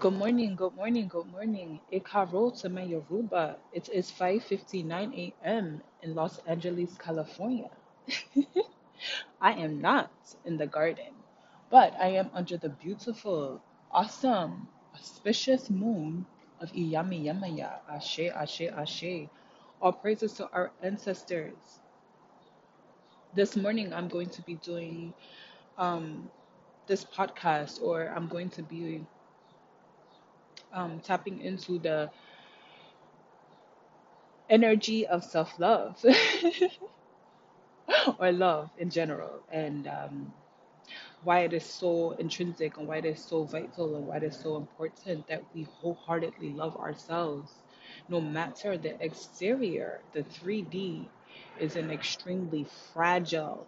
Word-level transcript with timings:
Good 0.00 0.14
morning, 0.14 0.56
good 0.56 0.74
morning, 0.74 1.08
good 1.08 1.26
morning. 1.30 1.80
Ikaro 1.92 2.50
to 2.62 2.68
my 2.70 2.82
Yoruba. 2.82 3.58
It 3.72 3.88
is 3.90 4.10
5:59 4.10 5.14
a.m. 5.14 5.82
in 6.02 6.14
Los 6.14 6.38
Angeles, 6.46 6.96
California. 6.98 7.70
I 9.40 9.52
am 9.52 9.80
not 9.80 10.10
in 10.44 10.56
the 10.58 10.66
garden, 10.66 11.14
but 11.70 11.94
I 12.00 12.08
am 12.08 12.30
under 12.34 12.56
the 12.58 12.70
beautiful, 12.70 13.60
awesome, 13.92 14.68
auspicious 14.94 15.70
moon 15.70 16.26
of 16.60 16.72
Iyami 16.72 17.24
Yamaya. 17.26 17.80
Ashe, 17.90 18.30
Ashe, 18.34 18.62
Ashe. 18.72 19.28
All 19.82 19.92
praises 19.92 20.34
to 20.34 20.50
our 20.52 20.72
ancestors. 20.82 21.80
This 23.34 23.56
morning 23.56 23.92
I'm 23.92 24.08
going 24.08 24.30
to 24.30 24.42
be 24.42 24.56
doing 24.56 25.14
um, 25.78 26.30
this 26.86 27.04
podcast, 27.04 27.82
or 27.82 28.08
I'm 28.14 28.28
going 28.28 28.50
to 28.50 28.62
be 28.62 29.06
um, 30.72 31.00
tapping 31.00 31.40
into 31.40 31.78
the 31.78 32.10
energy 34.48 35.06
of 35.06 35.24
self 35.24 35.58
love 35.58 36.04
or 38.18 38.32
love 38.32 38.70
in 38.78 38.90
general, 38.90 39.40
and 39.50 39.86
um, 39.88 40.32
why 41.24 41.40
it 41.40 41.52
is 41.52 41.64
so 41.64 42.12
intrinsic 42.12 42.76
and 42.78 42.88
why 42.88 42.96
it 42.98 43.04
is 43.04 43.22
so 43.22 43.44
vital 43.44 43.96
and 43.96 44.06
why 44.06 44.16
it 44.18 44.22
is 44.24 44.36
so 44.36 44.56
important 44.56 45.26
that 45.28 45.42
we 45.54 45.64
wholeheartedly 45.80 46.52
love 46.52 46.76
ourselves. 46.76 47.52
No 48.08 48.20
matter 48.20 48.76
the 48.78 49.02
exterior, 49.04 50.00
the 50.12 50.22
3D 50.24 51.08
is 51.58 51.76
an 51.76 51.90
extremely 51.90 52.66
fragile 52.92 53.66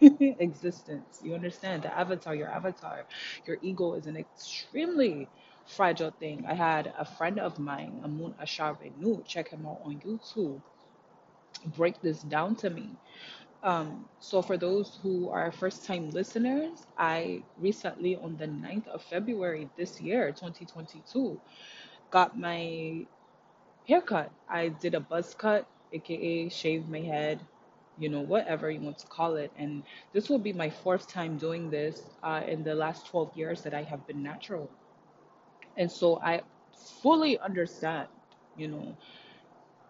existence. 0.00 1.20
You 1.22 1.34
understand? 1.34 1.82
The 1.82 1.96
avatar, 1.96 2.34
your 2.34 2.48
avatar, 2.48 3.04
your 3.46 3.58
ego 3.62 3.94
is 3.94 4.06
an 4.06 4.16
extremely 4.16 5.28
fragile 5.66 6.10
thing. 6.12 6.44
I 6.46 6.54
had 6.54 6.92
a 6.98 7.04
friend 7.04 7.38
of 7.38 7.58
mine, 7.58 8.00
Amun 8.04 8.34
Ashare 8.40 8.92
Nu, 8.98 9.22
check 9.26 9.48
him 9.50 9.66
out 9.66 9.80
on 9.84 10.00
YouTube 10.00 10.62
break 11.76 12.00
this 12.00 12.22
down 12.22 12.54
to 12.56 12.70
me. 12.70 12.90
Um, 13.62 14.08
so, 14.20 14.42
for 14.42 14.56
those 14.56 14.98
who 15.02 15.28
are 15.30 15.50
first 15.50 15.84
time 15.84 16.10
listeners, 16.10 16.86
I 16.98 17.42
recently, 17.58 18.16
on 18.16 18.36
the 18.36 18.46
ninth 18.46 18.86
of 18.88 19.02
February 19.02 19.68
this 19.76 20.00
year, 20.00 20.32
2022, 20.32 21.40
got 22.10 22.38
my 22.38 23.06
haircut. 23.88 24.30
I 24.48 24.68
did 24.68 24.94
a 24.94 25.00
buzz 25.00 25.34
cut, 25.34 25.66
aka 25.92 26.48
shaved 26.48 26.88
my 26.88 27.00
head, 27.00 27.40
you 27.98 28.08
know, 28.08 28.20
whatever 28.20 28.70
you 28.70 28.80
want 28.80 28.98
to 28.98 29.06
call 29.08 29.36
it. 29.36 29.52
And 29.58 29.82
this 30.12 30.28
will 30.28 30.38
be 30.38 30.52
my 30.52 30.70
fourth 30.70 31.08
time 31.08 31.38
doing 31.38 31.70
this 31.70 32.02
uh, 32.22 32.42
in 32.46 32.62
the 32.64 32.74
last 32.74 33.06
12 33.06 33.36
years 33.36 33.62
that 33.62 33.74
I 33.74 33.82
have 33.82 34.06
been 34.06 34.22
natural. 34.22 34.70
And 35.76 35.90
so 35.90 36.18
I 36.22 36.42
fully 37.02 37.38
understand, 37.38 38.08
you 38.56 38.68
know, 38.68 38.96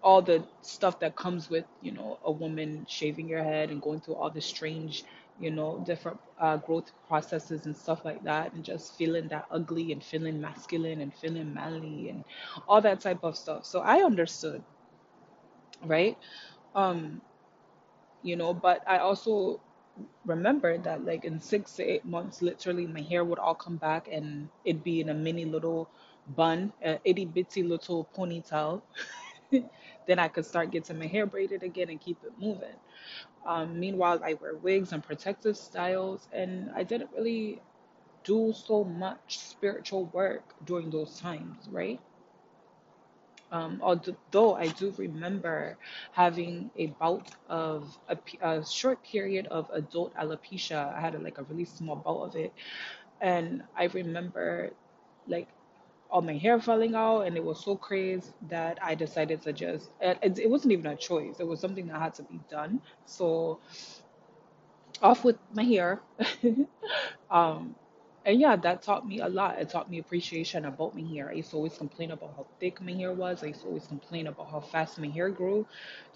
all 0.03 0.23
the 0.23 0.45
stuff 0.63 1.01
that 1.01 1.17
comes 1.17 1.51
with, 1.51 1.65
you 1.81 1.93
know, 1.93 2.19
a 2.25 2.31
woman 2.31 2.85
shaving 2.89 3.29
your 3.29 3.43
head 3.43 3.71
and 3.71 3.81
going 3.83 4.01
through 4.01 4.15
all 4.15 4.31
the 4.31 4.41
strange, 4.41 5.05
you 5.39 5.51
know, 5.51 5.83
different 5.87 6.19
uh, 6.39 6.57
growth 6.57 6.91
processes 7.09 7.67
and 7.67 7.77
stuff 7.77 8.05
like 8.05 8.23
that, 8.25 8.53
and 8.53 8.65
just 8.65 8.97
feeling 8.97 9.29
that 9.29 9.47
ugly 9.51 9.93
and 9.93 10.03
feeling 10.05 10.41
masculine 10.41 11.01
and 11.01 11.15
feeling 11.15 11.53
manly 11.53 12.09
and 12.09 12.25
all 12.69 12.81
that 12.81 13.01
type 13.01 13.23
of 13.23 13.37
stuff. 13.37 13.65
So 13.67 13.81
I 13.81 13.99
understood, 14.05 14.63
right? 15.85 16.17
Um, 16.75 17.21
you 18.23 18.37
know, 18.37 18.55
but 18.55 18.83
I 18.87 18.99
also 18.99 19.61
remember 20.25 20.79
that 20.79 21.05
like 21.05 21.25
in 21.25 21.41
six 21.41 21.75
to 21.75 21.85
eight 21.85 22.05
months, 22.05 22.43
literally 22.43 22.87
my 22.87 23.01
hair 23.03 23.25
would 23.25 23.39
all 23.39 23.55
come 23.55 23.77
back 23.77 24.09
and 24.11 24.49
it'd 24.65 24.85
be 24.85 25.01
in 25.01 25.09
a 25.11 25.15
mini 25.15 25.45
little 25.45 25.89
bun, 26.29 26.73
a 26.85 26.99
itty 27.05 27.25
bitty 27.27 27.63
little 27.63 28.09
ponytail. 28.17 28.83
then 29.51 30.19
I 30.19 30.29
could 30.29 30.47
start 30.47 30.71
getting 30.71 30.99
my 30.99 31.07
hair 31.07 31.27
braided 31.27 31.63
again 31.63 31.91
and 31.91 32.01
keep 32.01 32.19
it 32.25 32.33
moving. 32.39 32.77
Um, 33.47 33.79
meanwhile, 33.79 34.21
I 34.25 34.35
wear 34.35 34.57
wigs 34.57 34.93
and 34.93 35.03
protective 35.03 35.57
styles, 35.57 36.29
and 36.33 36.71
I 36.75 36.83
didn't 36.85 37.11
really 37.17 37.63
do 38.25 38.53
so 38.57 38.85
much 38.85 39.39
spiritual 39.39 40.07
work 40.07 40.55
during 40.65 40.91
those 40.91 41.19
times, 41.21 41.69
right? 41.71 42.01
Um, 43.53 43.81
although 43.83 44.55
I 44.57 44.69
do 44.69 44.93
remember 44.99 45.77
having 46.13 46.71
a 46.77 46.89
bout 46.99 47.31
of 47.49 47.97
a, 48.09 48.19
a 48.43 48.67
short 48.67 49.03
period 49.05 49.47
of 49.49 49.71
adult 49.73 50.15
alopecia. 50.17 50.95
I 50.95 51.01
had 51.01 51.15
a, 51.15 51.19
like 51.19 51.39
a 51.39 51.45
really 51.45 51.65
small 51.65 51.97
bout 51.97 52.23
of 52.23 52.37
it, 52.37 52.53
and 53.21 53.63
I 53.77 53.85
remember 53.87 54.71
like 55.29 55.49
all 56.11 56.23
my 56.23 56.35
hair 56.35 56.61
falling 56.61 56.95
out, 56.95 57.23
and 57.23 57.37
it 57.37 57.45
was 57.45 57.63
so 57.65 57.77
crazy 57.77 58.31
that 58.49 58.79
I 58.83 58.95
decided 58.95 59.43
to 59.43 59.53
just. 59.53 59.91
It 60.01 60.39
it 60.39 60.51
wasn't 60.51 60.73
even 60.73 60.87
a 60.87 60.97
choice; 60.97 61.41
it 61.41 61.47
was 61.47 61.61
something 61.61 61.87
that 61.89 62.01
had 62.01 62.15
to 62.15 62.23
be 62.25 62.41
done. 62.51 62.81
So 63.07 63.61
off 65.03 65.25
with 65.25 65.37
my 65.55 65.63
hair. 65.63 66.01
um, 67.31 67.75
and 68.27 68.41
yeah, 68.41 68.57
that 68.57 68.83
taught 68.83 69.09
me 69.09 69.21
a 69.21 69.29
lot. 69.29 69.59
It 69.61 69.71
taught 69.71 69.91
me 69.91 69.99
appreciation 69.99 70.67
about 70.67 70.97
my 70.97 71.03
hair. 71.03 71.31
I 71.31 71.35
used 71.35 71.51
to 71.53 71.57
always 71.57 71.79
complain 71.79 72.11
about 72.11 72.35
how 72.37 72.47
thick 72.61 72.81
my 72.83 72.93
hair 72.93 73.13
was. 73.13 73.43
I 73.45 73.49
used 73.49 73.63
to 73.63 73.69
always 73.69 73.87
complain 73.87 74.27
about 74.27 74.51
how 74.51 74.61
fast 74.61 74.99
my 74.99 75.09
hair 75.09 75.31
grew. 75.31 75.67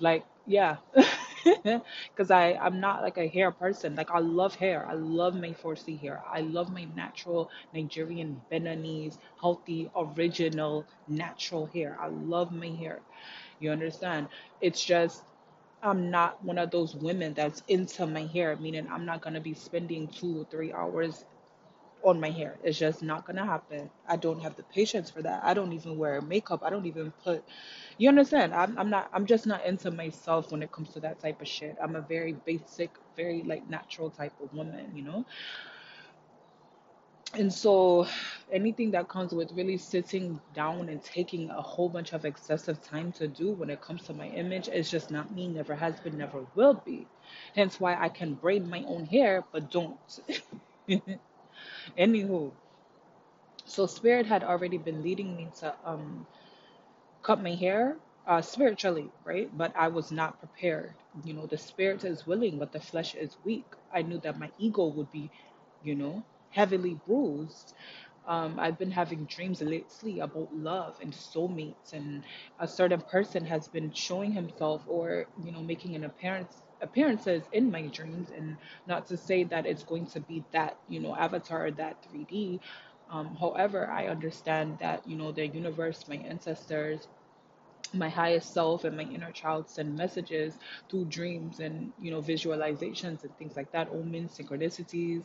Like, 0.01 0.27
yeah, 0.47 0.79
because 1.65 2.31
I 2.31 2.55
I'm 2.61 2.81
not 2.81 3.03
like 3.03 3.19
a 3.19 3.29
hair 3.29 3.53
person. 3.53 3.95
Like, 3.97 4.11
I 4.11 4.19
love 4.19 4.57
hair. 4.57 4.87
I 4.89 4.95
love 4.95 5.37
my 5.37 5.53
4C 5.53 5.97
hair. 5.97 6.23
I 6.31 6.41
love 6.43 6.73
my 6.73 6.85
natural 6.97 7.51
Nigerian 7.73 8.43
Beninese, 8.51 9.19
healthy, 9.41 9.91
original, 9.97 10.87
natural 11.09 11.67
hair. 11.67 11.97
I 12.01 12.09
love 12.09 12.53
my 12.53 12.69
hair. 12.69 13.01
You 13.61 13.71
understand? 13.73 14.29
It's 14.61 14.85
just 14.85 15.23
I'm 15.83 16.11
not 16.11 16.43
one 16.45 16.59
of 16.59 16.71
those 16.71 16.95
women 16.95 17.35
that's 17.35 17.63
into 17.69 18.07
my 18.07 18.27
hair, 18.27 18.57
meaning 18.57 18.89
I'm 18.91 19.07
not 19.07 19.23
gonna 19.23 19.41
be 19.41 19.55
spending 19.55 20.09
two 20.09 20.41
or 20.43 20.45
three 20.47 20.73
hours 20.73 21.25
on 22.05 22.21
my 22.21 22.31
hair. 22.31 22.57
It's 22.65 22.79
just 22.79 23.03
not 23.03 23.27
gonna 23.27 23.45
happen. 23.47 23.91
I 24.09 24.17
don't 24.17 24.41
have 24.41 24.57
the 24.57 24.63
patience 24.65 25.11
for 25.11 25.23
that. 25.23 25.43
I 25.45 25.55
don't 25.55 25.73
even 25.73 25.99
wear 25.99 26.21
makeup. 26.21 26.63
I 26.65 26.71
don't 26.71 26.87
even 26.87 27.13
put, 27.25 27.45
you 27.99 28.09
understand? 28.09 28.55
I'm, 28.55 28.79
I'm 28.79 28.91
not, 28.91 29.11
I'm 29.13 29.27
just 29.27 29.47
not 29.47 29.65
into 29.67 29.91
myself 29.91 30.53
when 30.53 30.63
it 30.63 30.73
comes 30.73 30.91
to 30.91 31.01
that 31.01 31.21
type 31.21 31.41
of 31.41 31.49
shit. 31.49 31.77
I'm 31.83 31.97
a 31.97 32.01
very 32.01 32.33
basic, 32.33 32.91
very 33.17 33.43
like 33.45 33.69
natural 33.69 34.11
type 34.11 34.33
of 34.43 34.53
woman, 34.55 34.93
you 34.95 35.03
know? 35.03 35.27
And 37.35 37.53
so 37.53 38.09
anything 38.51 38.91
that 38.93 39.09
comes 39.09 39.33
with 39.33 39.53
really 39.53 39.79
sitting 39.79 40.41
down 40.53 40.89
and 40.89 41.03
taking 41.03 41.49
a 41.51 41.63
whole 41.63 41.89
bunch 41.89 42.13
of 42.13 42.25
excessive 42.25 42.83
time 42.83 43.13
to 43.13 43.29
do 43.29 43.53
when 43.53 43.71
it 43.71 43.81
comes 43.81 44.03
to 44.05 44.15
my 44.15 44.29
image 44.31 44.69
is 44.69 44.91
just 44.91 45.13
not 45.13 45.33
me, 45.35 45.47
never 45.47 45.77
has 45.77 46.01
been, 46.01 46.19
never 46.19 46.45
will 46.57 46.75
be. 46.75 47.07
Hence 47.55 47.79
why 47.79 47.95
I 47.95 48.09
can 48.09 48.35
braid 48.35 48.67
my 48.67 48.83
own 48.89 49.07
hair, 49.07 49.45
but 49.53 49.71
don't. 49.71 49.99
Anywho, 51.99 52.53
so 53.65 53.87
spirit 53.87 54.27
had 54.27 54.43
already 54.45 54.79
been 54.79 55.03
leading 55.03 55.37
me 55.37 55.49
to 55.59 55.75
um 55.85 56.27
cut 57.23 57.43
my 57.43 57.55
hair 57.55 57.97
uh 58.27 58.43
spiritually, 58.43 59.11
right? 59.25 59.51
But 59.57 59.73
I 59.77 59.89
was 59.89 60.13
not 60.13 60.39
prepared. 60.41 60.95
You 61.25 61.35
know, 61.35 61.47
the 61.47 61.59
spirit 61.59 62.05
is 62.05 62.27
willing, 62.27 62.59
but 62.59 62.73
the 62.73 62.81
flesh 62.81 63.15
is 63.15 63.37
weak. 63.45 63.67
I 63.93 64.03
knew 64.03 64.19
that 64.21 64.39
my 64.39 64.51
ego 64.59 64.87
would 64.89 65.11
be, 65.13 65.31
you 65.83 65.95
know, 65.95 66.25
heavily 66.51 66.95
bruised. 67.07 67.75
Um, 68.27 68.59
I've 68.61 68.79
been 68.79 68.91
having 68.93 69.25
dreams 69.25 69.63
lately 69.63 70.21
about 70.21 70.55
love 70.55 70.97
and 71.03 71.13
soulmates, 71.13 71.93
and 71.93 72.23
a 72.59 72.69
certain 72.69 73.01
person 73.01 73.45
has 73.47 73.69
been 73.69 73.93
showing 73.93 74.33
himself 74.33 74.83
or, 74.87 75.27
you 75.43 75.53
know, 75.53 75.63
making 75.63 75.97
an 75.97 76.05
appearance 76.05 76.63
appearances 76.81 77.45
in 77.53 77.71
my 77.71 77.87
dreams. 77.89 78.31
And 78.31 78.57
not 78.87 79.07
to 79.09 79.17
say 79.17 79.45
that 79.45 79.67
it's 79.67 79.85
going 79.85 80.07
to 80.09 80.21
be 80.21 80.45
that, 80.53 80.79
you 80.89 81.01
know, 81.01 81.15
avatar 81.17 81.71
that 81.73 82.03
3D. 82.03 82.61
Um, 83.11 83.37
however, 83.37 83.89
I 83.91 84.07
understand 84.07 84.79
that, 84.81 85.07
you 85.07 85.17
know, 85.17 85.33
the 85.33 85.47
universe, 85.47 86.07
my 86.09 86.17
ancestors, 86.17 87.09
my 87.93 88.09
highest 88.09 88.53
self 88.53 88.85
and 88.85 88.97
my 88.97 89.03
inner 89.03 89.33
child 89.33 89.69
send 89.69 89.97
messages 89.97 90.59
through 90.89 91.07
dreams 91.07 91.59
and 91.61 91.93
you 91.99 92.11
know 92.11 92.21
visualizations 92.23 93.25
and 93.25 93.37
things 93.37 93.57
like 93.57 93.71
that 93.73 93.89
omens 93.91 94.39
synchronicities 94.39 95.25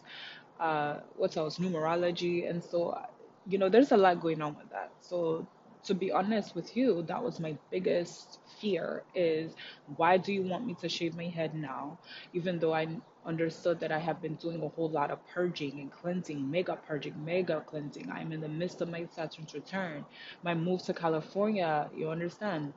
uh 0.60 1.00
what 1.16 1.36
else 1.38 1.60
numerology 1.60 2.50
and 2.50 2.64
so 2.64 2.98
you 3.46 3.58
know 3.58 3.70
there's 3.70 3.92
a 3.92 3.98
lot 3.98 4.20
going 4.20 4.42
on 4.42 4.56
with 4.56 4.70
that 4.70 4.94
so 5.00 5.48
to 5.86 5.94
be 5.96 6.12
honest 6.12 6.56
with 6.56 6.76
you 6.78 7.04
that 7.04 7.24
was 7.24 7.40
my 7.40 7.58
biggest 7.72 8.40
fear 8.60 9.04
is 9.16 9.56
why 9.98 10.18
do 10.18 10.34
you 10.34 10.44
want 10.44 10.66
me 10.66 10.74
to 10.76 10.90
shave 10.90 11.16
my 11.16 11.26
head 11.28 11.54
now 11.56 11.98
even 12.34 12.60
though 12.60 12.74
i 12.74 12.88
understood 13.26 13.80
that 13.80 13.92
i 13.92 14.00
have 14.00 14.22
been 14.22 14.36
doing 14.36 14.62
a 14.64 14.70
whole 14.70 14.90
lot 14.90 15.12
of 15.12 15.20
purging 15.28 15.80
and 15.80 15.92
cleansing 15.92 16.50
mega 16.50 16.76
purging 16.88 17.24
mega 17.26 17.62
cleansing 17.68 18.10
i'm 18.12 18.32
in 18.32 18.42
the 18.42 18.50
midst 18.50 18.82
of 18.82 18.90
my 18.90 19.06
saturn's 19.12 19.54
return 19.54 20.06
my 20.44 20.54
move 20.54 20.82
to 20.84 20.94
california 20.94 21.90
you 21.96 22.10
understand 22.10 22.74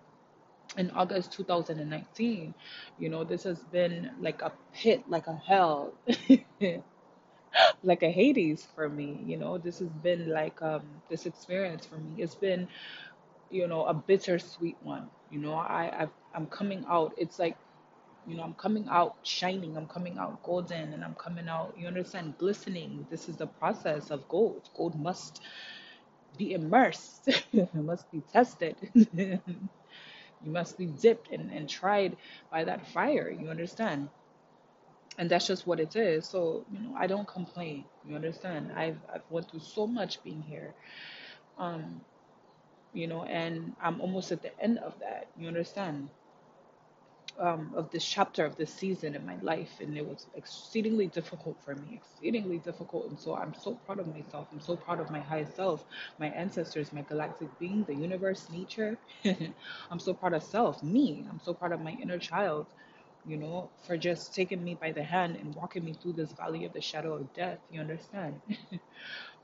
in 0.77 0.91
August 0.93 1.33
2019. 1.33 2.55
You 2.99 3.09
know, 3.11 3.25
this 3.25 3.45
has 3.45 3.61
been 3.65 4.11
like 4.21 4.43
a 4.43 4.53
pit, 4.73 5.05
like 5.09 5.27
a 5.27 5.35
hell. 5.37 5.93
like 7.83 8.03
a 8.03 8.11
Hades 8.11 8.67
for 8.75 8.89
me. 8.89 9.23
You 9.25 9.39
know, 9.39 9.59
this 9.59 9.79
has 9.81 9.89
been 9.91 10.31
like 10.31 10.61
um 10.63 11.03
this 11.09 11.27
experience 11.27 11.87
for 11.87 11.97
me. 11.99 12.23
It's 12.23 12.35
been, 12.37 12.69
you 13.51 13.69
know, 13.69 13.85
a 13.87 13.95
bittersweet 13.95 14.79
one. 14.83 15.11
You 15.31 15.41
know, 15.41 15.55
I 15.55 15.93
I've, 16.03 16.11
I'm 16.35 16.47
coming 16.47 16.85
out. 16.89 17.15
It's 17.19 17.39
like, 17.39 17.57
you 18.27 18.37
know, 18.37 18.45
I'm 18.45 18.55
coming 18.55 18.87
out 18.91 19.17
shining. 19.25 19.77
I'm 19.77 19.87
coming 19.89 20.19
out 20.19 20.43
golden, 20.43 20.93
and 20.95 21.05
I'm 21.05 21.17
coming 21.17 21.49
out. 21.49 21.75
You 21.79 21.89
understand, 21.89 22.39
glistening. 22.39 23.07
This 23.11 23.29
is 23.29 23.37
the 23.37 23.49
process 23.49 24.11
of 24.11 24.29
gold. 24.29 24.71
Gold 24.77 24.99
must 25.01 25.41
be 26.39 26.53
immersed. 26.53 27.29
it 27.53 27.75
must 27.75 28.11
be 28.13 28.23
tested. 28.33 28.77
you 28.95 29.41
must 30.45 30.79
be 30.79 30.87
dipped 30.87 31.31
and, 31.33 31.51
and 31.53 31.69
tried 31.69 32.17
by 32.51 32.65
that 32.65 32.87
fire. 32.89 33.31
You 33.31 33.51
understand? 33.51 34.11
And 35.19 35.31
that's 35.31 35.49
just 35.49 35.67
what 35.69 35.81
it 35.81 35.97
is. 35.97 36.29
So 36.29 36.67
you 36.71 36.81
know 36.81 36.95
i 36.99 37.09
don't 37.09 37.29
complain. 37.29 37.87
You 38.05 38.17
understand? 38.17 38.73
I've 38.77 39.01
i've 39.15 39.25
went 39.31 39.51
through 39.51 39.61
so 39.61 39.87
much 39.89 40.25
being 40.25 40.43
here. 40.43 40.75
Um 41.59 42.03
you 42.93 43.07
know 43.09 43.25
and 43.25 43.77
i'm 43.81 44.01
almost 44.01 44.33
at 44.33 44.43
the 44.43 44.59
end 44.61 44.79
of 44.79 44.99
that. 45.01 45.31
You 45.37 45.49
understand? 45.49 46.11
Um 47.39 47.73
of 47.77 47.91
this 47.91 48.05
chapter 48.07 48.45
of 48.47 48.57
this 48.57 48.75
season 48.75 49.15
in 49.17 49.27
my 49.27 49.39
life 49.43 49.81
and 49.81 49.97
it 49.97 50.07
was 50.07 50.29
exceedingly 50.35 51.09
difficult 51.09 51.59
for 51.65 51.75
me 51.77 51.95
exceedingly 51.95 52.59
difficult. 52.59 53.09
And 53.11 53.19
so 53.21 53.37
i'm 53.37 53.55
so 53.55 53.75
proud 53.87 54.01
of 54.01 54.09
myself. 54.09 54.49
I'm 54.53 54.61
so 54.61 54.77
proud 54.77 55.01
of 55.01 55.11
my 55.11 55.21
highest 55.21 55.57
self 55.57 55.85
my 56.19 56.29
ancestors 56.31 56.93
my 56.93 57.03
galactic 57.03 57.59
being 57.59 57.85
the 57.85 57.95
universe 57.97 58.51
nature. 58.51 58.99
I'm 59.91 60.01
so 60.01 60.15
proud 60.15 60.35
of 60.35 60.43
self 60.45 60.83
me. 60.83 61.27
I'm 61.31 61.41
so 61.41 61.55
proud 61.55 61.73
of 61.73 61.81
my 61.81 61.93
inner 62.03 62.19
child 62.19 62.67
you 63.27 63.37
know, 63.37 63.71
for 63.87 63.97
just 63.97 64.35
taking 64.35 64.63
me 64.65 64.75
by 64.75 64.93
the 64.93 65.03
hand 65.03 65.37
and 65.37 65.55
walking 65.55 65.85
me 65.85 65.93
through 65.95 66.15
this 66.15 66.33
valley 66.33 66.65
of 66.65 66.73
the 66.73 66.81
shadow 66.81 67.15
of 67.15 67.33
death. 67.35 67.59
You 67.71 67.81
understand? 67.81 68.41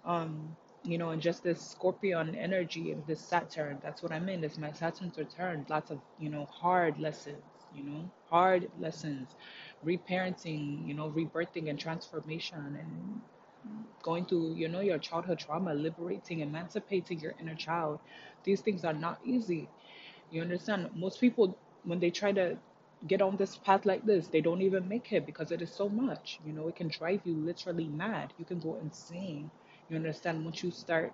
um, 0.05 0.57
you 0.83 0.99
know, 0.99 1.11
and 1.11 1.23
just 1.23 1.43
this 1.43 1.61
Scorpion 1.61 2.35
energy 2.35 2.93
of 2.93 3.07
this 3.07 3.21
Saturn. 3.21 3.79
That's 3.83 4.03
what 4.03 4.13
I'm 4.13 4.29
in. 4.29 4.45
It's 4.45 4.59
my 4.59 4.73
Saturn's 4.73 5.17
return. 5.19 5.67
Lots 5.69 5.91
of, 5.91 6.01
you 6.19 6.29
know, 6.31 6.47
hard 6.47 6.99
lessons, 6.99 7.43
you 7.75 7.85
know, 7.85 8.11
hard 8.29 8.71
lessons, 8.79 9.35
reparenting, 9.85 10.87
you 10.87 10.95
know, 10.95 11.11
rebirthing 11.11 11.71
and 11.71 11.79
transformation 11.79 12.77
and 12.79 13.21
going 14.03 14.27
through, 14.27 14.55
you 14.55 14.69
know, 14.69 14.81
your 14.81 14.99
childhood 14.99 15.39
trauma, 15.39 15.75
liberating, 15.75 16.41
emancipating 16.41 17.21
your 17.21 17.35
inner 17.41 17.55
child. 17.55 18.01
These 18.45 18.61
things 18.61 18.85
are 18.85 18.93
not 18.93 19.21
easy. 19.25 19.69
You 20.31 20.43
understand? 20.43 20.91
Most 20.95 21.21
people, 21.21 21.57
when 21.85 22.01
they 22.01 22.11
try 22.11 22.33
to 22.33 22.59
get 23.07 23.23
on 23.23 23.37
this 23.37 23.57
path 23.57 23.87
like 23.87 24.05
this, 24.07 24.29
they 24.29 24.41
don't 24.41 24.63
even 24.63 24.89
make 24.89 25.13
it 25.13 25.27
because 25.27 25.53
it 25.53 25.63
is 25.63 25.73
so 25.73 25.89
much. 25.89 26.41
You 26.47 26.53
know, 26.53 26.69
it 26.69 26.77
can 26.77 26.89
drive 26.89 27.21
you 27.25 27.35
literally 27.35 27.87
mad. 27.87 28.33
You 28.39 28.45
can 28.45 28.61
go 28.61 28.77
insane. 28.83 29.51
You 29.91 29.97
understand? 29.97 30.45
Once 30.45 30.63
you 30.63 30.71
start 30.71 31.13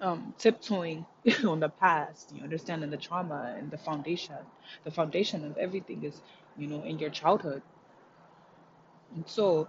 um, 0.00 0.34
tiptoeing 0.38 1.06
on 1.46 1.60
the 1.60 1.68
past, 1.68 2.32
you 2.34 2.42
understand, 2.42 2.84
and 2.84 2.92
the 2.92 2.96
trauma 2.96 3.54
and 3.58 3.70
the 3.70 3.78
foundation. 3.78 4.36
The 4.84 4.90
foundation 4.90 5.44
of 5.44 5.56
everything 5.58 6.04
is, 6.04 6.20
you 6.56 6.66
know, 6.68 6.82
in 6.84 6.98
your 6.98 7.10
childhood. 7.10 7.62
And 9.14 9.24
so, 9.28 9.68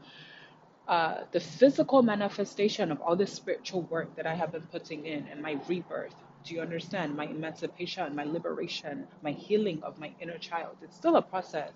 uh, 0.87 1.23
the 1.31 1.39
physical 1.39 2.03
manifestation 2.03 2.91
of 2.91 3.01
all 3.01 3.15
this 3.15 3.33
spiritual 3.33 3.83
work 3.83 4.15
that 4.17 4.27
I 4.27 4.35
have 4.35 4.51
been 4.51 4.67
putting 4.71 5.05
in 5.05 5.27
and 5.27 5.41
my 5.41 5.59
rebirth. 5.67 6.15
Do 6.43 6.55
you 6.55 6.61
understand? 6.61 7.15
My 7.15 7.25
emancipation, 7.25 8.15
my 8.15 8.23
liberation, 8.23 9.07
my 9.23 9.31
healing 9.31 9.81
of 9.83 9.99
my 9.99 10.13
inner 10.21 10.37
child. 10.37 10.77
It's 10.81 10.95
still 10.95 11.17
a 11.17 11.21
process. 11.21 11.71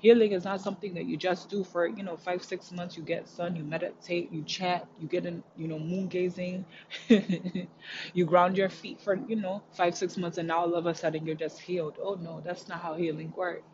Healing 0.00 0.32
is 0.32 0.44
not 0.44 0.60
something 0.60 0.94
that 0.94 1.06
you 1.06 1.16
just 1.16 1.48
do 1.48 1.64
for, 1.64 1.86
you 1.86 2.02
know, 2.02 2.16
five, 2.16 2.44
six 2.44 2.72
months. 2.72 2.96
You 2.96 3.02
get 3.04 3.28
sun, 3.28 3.56
you 3.56 3.64
meditate, 3.64 4.32
you 4.32 4.42
chat, 4.44 4.86
you 5.00 5.08
get 5.08 5.26
in, 5.26 5.42
you 5.56 5.68
know, 5.68 5.78
moon 5.78 6.08
gazing. 6.08 6.64
you 7.08 8.26
ground 8.26 8.56
your 8.58 8.68
feet 8.68 9.00
for, 9.00 9.16
you 9.28 9.36
know, 9.36 9.62
five, 9.72 9.96
six 9.96 10.16
months, 10.18 10.38
and 10.38 10.48
now 10.48 10.60
all 10.60 10.74
of 10.74 10.86
a 10.86 10.94
sudden 10.94 11.26
you're 11.26 11.36
just 11.36 11.60
healed. 11.60 11.98
Oh, 12.02 12.14
no, 12.14 12.40
that's 12.44 12.68
not 12.68 12.80
how 12.82 12.94
healing 12.94 13.32
works. 13.36 13.64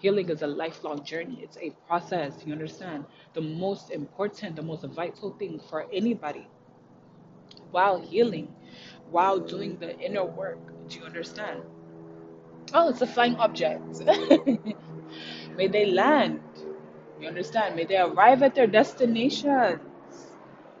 Healing 0.00 0.28
is 0.30 0.42
a 0.42 0.46
lifelong 0.46 1.04
journey, 1.04 1.40
it's 1.42 1.58
a 1.58 1.70
process. 1.86 2.34
You 2.44 2.52
understand? 2.52 3.06
The 3.34 3.40
most 3.42 3.90
important, 3.90 4.56
the 4.56 4.62
most 4.62 4.84
vital 4.84 5.32
thing 5.38 5.60
for 5.70 5.86
anybody 5.92 6.46
while 7.70 8.00
healing, 8.00 8.54
while 9.10 9.38
doing 9.38 9.76
the 9.78 9.98
inner 10.00 10.24
work. 10.24 10.58
Do 10.88 10.98
you 10.98 11.04
understand? 11.04 11.62
Oh, 12.74 12.88
it's 12.90 13.02
a 13.02 13.06
flying 13.06 13.36
object. 13.36 13.82
May 15.56 15.68
they 15.68 15.86
land. 15.86 16.40
You 17.20 17.28
understand? 17.28 17.76
May 17.76 17.84
they 17.84 17.98
arrive 17.98 18.42
at 18.42 18.54
their 18.54 18.66
destinations 18.66 19.80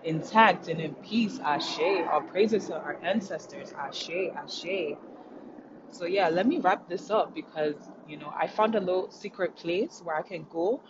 intact 0.04 0.68
and 0.68 0.80
in 0.80 0.94
peace. 0.96 1.38
Ashe. 1.40 1.80
Our 1.80 2.22
praises 2.22 2.66
to 2.68 2.76
our 2.78 2.98
ancestors. 3.02 3.72
Ashe. 3.78 4.10
Ashe. 4.36 4.96
So 5.90 6.06
yeah, 6.06 6.28
let 6.28 6.46
me 6.46 6.58
wrap 6.58 6.88
this 6.88 7.10
up 7.10 7.34
because 7.34 7.76
you 8.08 8.18
know 8.18 8.32
I 8.36 8.46
found 8.46 8.74
a 8.74 8.80
little 8.80 9.10
secret 9.10 9.56
place 9.56 10.00
where 10.04 10.16
I 10.16 10.22
can 10.22 10.46
go, 10.50 10.80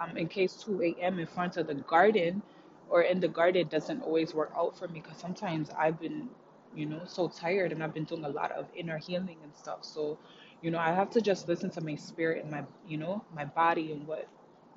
um, 0.00 0.16
in 0.16 0.28
case 0.28 0.54
2 0.62 0.82
a.m. 1.00 1.18
in 1.18 1.26
front 1.26 1.56
of 1.56 1.66
the 1.66 1.74
garden, 1.74 2.42
or 2.90 3.02
in 3.02 3.20
the 3.20 3.28
garden 3.28 3.68
doesn't 3.68 4.02
always 4.02 4.34
work 4.34 4.52
out 4.56 4.78
for 4.78 4.88
me 4.88 5.00
because 5.00 5.18
sometimes 5.18 5.70
I've 5.78 5.98
been, 6.00 6.28
you 6.74 6.86
know, 6.86 7.02
so 7.06 7.28
tired 7.28 7.72
and 7.72 7.82
I've 7.82 7.94
been 7.94 8.04
doing 8.04 8.24
a 8.24 8.28
lot 8.28 8.52
of 8.52 8.66
inner 8.76 8.98
healing 8.98 9.38
and 9.42 9.54
stuff. 9.56 9.80
So, 9.84 10.18
you 10.62 10.70
know, 10.70 10.78
I 10.78 10.92
have 10.92 11.10
to 11.12 11.20
just 11.20 11.48
listen 11.48 11.70
to 11.72 11.80
my 11.82 11.96
spirit 11.96 12.42
and 12.42 12.50
my, 12.52 12.64
you 12.86 12.98
know, 12.98 13.24
my 13.34 13.44
body 13.44 13.92
and 13.92 14.06
what, 14.06 14.28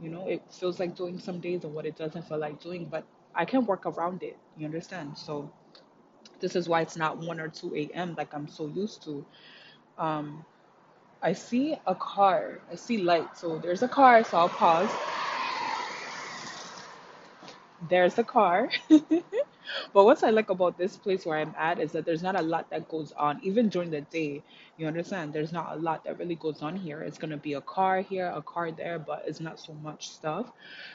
you 0.01 0.09
know, 0.09 0.27
it 0.27 0.43
feels 0.51 0.79
like 0.79 0.95
doing 0.95 1.19
some 1.19 1.39
days 1.39 1.63
and 1.63 1.73
what 1.73 1.85
it 1.85 1.97
doesn't 1.97 2.27
feel 2.27 2.39
like 2.39 2.61
doing, 2.61 2.85
but 2.85 3.05
I 3.35 3.45
can 3.45 3.65
work 3.65 3.85
around 3.85 4.23
it. 4.23 4.37
You 4.57 4.65
understand? 4.65 5.17
So 5.17 5.49
this 6.39 6.55
is 6.55 6.67
why 6.69 6.81
it's 6.81 6.97
not 6.97 7.17
1 7.19 7.39
or 7.39 7.49
2 7.49 7.75
a.m. 7.75 8.15
like 8.17 8.33
I'm 8.33 8.47
so 8.47 8.67
used 8.67 9.03
to. 9.03 9.25
Um, 9.97 10.45
I 11.21 11.33
see 11.33 11.77
a 11.87 11.95
car. 11.95 12.59
I 12.71 12.75
see 12.75 12.99
light. 12.99 13.37
So 13.37 13.57
there's 13.59 13.83
a 13.83 13.87
car, 13.87 14.23
so 14.23 14.37
I'll 14.37 14.49
pause. 14.49 14.91
There's 17.89 18.17
a 18.19 18.23
car. 18.23 18.69
But 19.93 20.05
what 20.05 20.23
I 20.23 20.29
like 20.29 20.49
about 20.49 20.77
this 20.77 20.97
place 20.97 21.25
where 21.25 21.37
I'm 21.37 21.55
at 21.57 21.79
is 21.79 21.91
that 21.93 22.05
there's 22.05 22.23
not 22.23 22.39
a 22.39 22.41
lot 22.41 22.69
that 22.69 22.89
goes 22.89 23.11
on, 23.13 23.39
even 23.43 23.69
during 23.69 23.91
the 23.91 24.01
day. 24.01 24.43
You 24.77 24.87
understand? 24.87 25.33
There's 25.33 25.51
not 25.51 25.73
a 25.73 25.79
lot 25.79 26.03
that 26.05 26.19
really 26.19 26.35
goes 26.35 26.61
on 26.61 26.75
here. 26.75 27.01
It's 27.01 27.17
gonna 27.17 27.37
be 27.37 27.53
a 27.53 27.61
car 27.61 28.01
here, 28.01 28.31
a 28.35 28.41
car 28.41 28.71
there, 28.71 28.99
but 28.99 29.23
it's 29.27 29.39
not 29.39 29.59
so 29.59 29.73
much 29.73 30.09
stuff. 30.09 30.51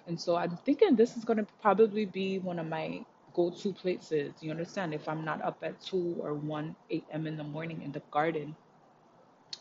And 0.07 0.21
so 0.21 0.37
I'm 0.37 0.57
thinking 0.59 0.97
this 0.97 1.17
is 1.17 1.25
gonna 1.25 1.47
probably 1.63 2.05
be 2.07 2.39
one 2.39 2.59
of 2.59 2.67
my 2.69 3.05
go-to 3.35 3.73
places. 3.73 4.35
You 4.41 4.51
understand? 4.51 4.95
If 4.95 5.09
I'm 5.09 5.25
not 5.25 5.43
up 5.43 5.59
at 5.63 5.81
2 5.81 6.17
or 6.21 6.35
1 6.35 6.77
a.m. 7.13 7.27
in 7.27 7.37
the 7.37 7.45
morning 7.45 7.83
in 7.83 7.93
the 7.93 8.03
garden. 8.11 8.57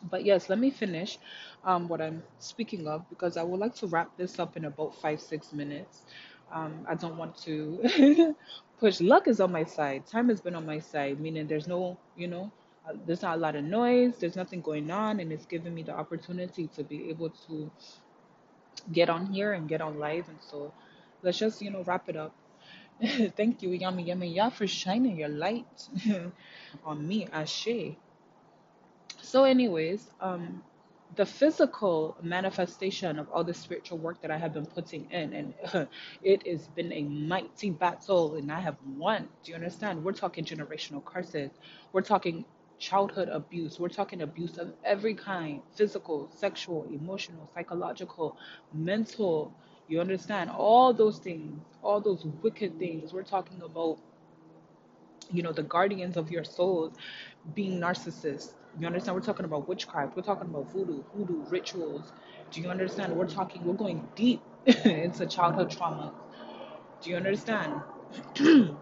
But 0.10 0.24
yes, 0.26 0.50
let 0.50 0.60
me 0.60 0.72
finish 0.72 1.18
um, 1.64 1.88
what 1.88 2.02
I'm 2.02 2.24
speaking 2.40 2.88
of 2.88 3.08
because 3.10 3.38
I 3.38 3.44
would 3.44 3.60
like 3.60 3.76
to 3.76 3.88
wrap 3.88 4.16
this 4.18 4.40
up 4.40 4.56
in 4.58 4.66
about 4.66 4.96
five, 4.96 5.20
six 5.22 5.52
minutes. 5.54 6.04
Um, 6.52 6.86
I 6.88 6.96
don't 6.96 7.18
want 7.18 7.38
to 7.44 8.36
push. 8.80 9.02
Luck 9.02 9.28
is 9.28 9.40
on 9.42 9.52
my 9.52 9.64
side. 9.66 10.06
Time 10.08 10.30
has 10.30 10.42
been 10.42 10.56
on 10.56 10.66
my 10.66 10.80
side, 10.80 11.20
meaning 11.20 11.48
there's 11.48 11.68
no, 11.68 11.98
you 12.16 12.28
know, 12.28 12.52
uh, 12.88 12.94
there's 13.06 13.22
not 13.22 13.38
a 13.38 13.40
lot 13.40 13.56
of 13.56 13.64
noise, 13.66 14.18
there's 14.20 14.36
nothing 14.36 14.62
going 14.62 14.90
on, 14.92 15.20
and 15.20 15.32
it's 15.32 15.46
given 15.46 15.74
me 15.76 15.84
the 15.84 15.94
opportunity 15.94 16.68
to 16.76 16.84
be 16.84 17.10
able 17.10 17.30
to 17.48 17.72
get 18.92 19.10
on 19.10 19.26
here 19.28 19.54
and 19.54 19.68
get 19.70 19.82
on 19.82 20.00
live. 20.00 20.28
And 20.30 20.38
so 20.42 20.74
let's 21.24 21.38
just, 21.40 21.62
you 21.62 21.72
know, 21.72 21.84
wrap 21.84 22.10
it 22.10 22.16
up. 22.16 22.34
Thank 23.38 23.62
you, 23.64 23.72
Yummy 23.72 24.04
Yummy 24.04 24.34
Ya, 24.34 24.50
for 24.50 24.68
shining 24.68 25.18
your 25.18 25.30
light 25.30 25.90
on 26.86 27.08
me, 27.08 27.28
Ashe. 27.32 27.96
So, 29.22 29.44
anyways, 29.44 30.10
um, 30.22 30.64
the 31.16 31.26
physical 31.26 32.16
manifestation 32.22 33.20
of 33.20 33.30
all 33.30 33.44
the 33.44 33.54
spiritual 33.54 33.98
work 33.98 34.22
that 34.22 34.32
I 34.32 34.38
have 34.38 34.54
been 34.54 34.66
putting 34.66 35.10
in, 35.12 35.34
and 35.34 35.54
it 36.24 36.46
has 36.48 36.68
been 36.68 36.92
a 36.94 37.04
mighty 37.04 37.72
battle, 37.72 38.36
and 38.36 38.52
I 38.52 38.60
have 38.60 38.78
won. 38.98 39.28
Do 39.44 39.52
you 39.52 39.56
understand? 39.56 40.04
We're 40.04 40.14
talking 40.14 40.46
generational 40.46 41.04
curses. 41.04 41.52
We're 41.94 42.02
talking 42.02 42.46
childhood 42.80 43.30
abuse. 43.30 43.80
We're 43.80 43.90
talking 43.90 44.22
abuse 44.22 44.58
of 44.58 44.74
every 44.84 45.14
kind 45.16 45.62
physical, 45.76 46.30
sexual, 46.34 46.86
emotional, 46.92 47.50
psychological, 47.54 48.38
mental. 48.74 49.54
You 49.88 50.02
understand? 50.02 50.52
All 50.52 50.94
those 50.94 51.18
things, 51.18 51.60
all 51.84 52.00
those 52.00 52.26
wicked 52.44 52.78
things. 52.80 53.14
We're 53.14 53.24
talking 53.24 53.62
about 53.64 53.98
you 55.32 55.44
know, 55.44 55.52
the 55.52 55.64
guardians 55.64 56.18
of 56.18 56.32
your 56.32 56.44
souls 56.44 56.94
being 57.56 57.80
narcissists. 57.80 58.54
You 58.80 58.88
understand? 58.88 59.16
We're 59.16 59.22
talking 59.24 59.46
about 59.46 59.68
witchcraft. 59.68 60.16
We're 60.16 60.24
talking 60.24 60.50
about 60.50 60.72
voodoo, 60.72 61.04
hoodoo, 61.14 61.46
rituals. 61.50 62.14
Do 62.52 62.62
you 62.62 62.70
understand? 62.70 63.16
We're 63.16 63.28
talking, 63.28 63.64
we're 63.66 63.74
going 63.76 64.08
deep 64.16 64.42
into 64.86 65.28
childhood 65.28 65.70
trauma. 65.72 66.14
Do 67.02 67.10
you 67.12 67.18
understand? 67.18 67.82
and 68.40 68.78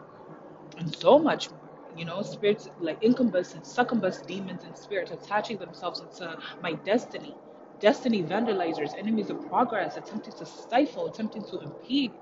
so 0.95 1.19
much 1.19 1.51
more. 1.51 1.59
You 1.95 2.05
know, 2.05 2.21
spirits 2.21 2.69
like 2.79 2.99
incubus 3.01 3.53
and 3.55 3.65
succubus 3.65 4.21
demons 4.21 4.63
and 4.63 4.77
spirits 4.77 5.11
attaching 5.11 5.57
themselves 5.57 6.01
into 6.01 6.37
my 6.61 6.73
destiny. 6.73 7.35
destiny 7.79 8.23
vandalizers, 8.23 8.97
enemies 8.97 9.29
of 9.29 9.47
progress, 9.49 9.97
attempting 9.97 10.33
to 10.33 10.45
stifle, 10.45 11.07
attempting 11.07 11.43
to 11.45 11.59
impede, 11.59 12.13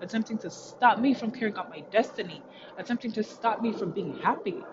attempting 0.00 0.38
to 0.38 0.50
stop 0.50 0.98
me 1.00 1.14
from 1.14 1.30
carrying 1.32 1.56
out 1.56 1.70
my 1.70 1.80
destiny, 1.92 2.42
attempting 2.78 3.12
to 3.12 3.22
stop 3.24 3.62
me 3.62 3.72
from 3.72 3.92
being 3.92 4.16
happy. 4.18 4.64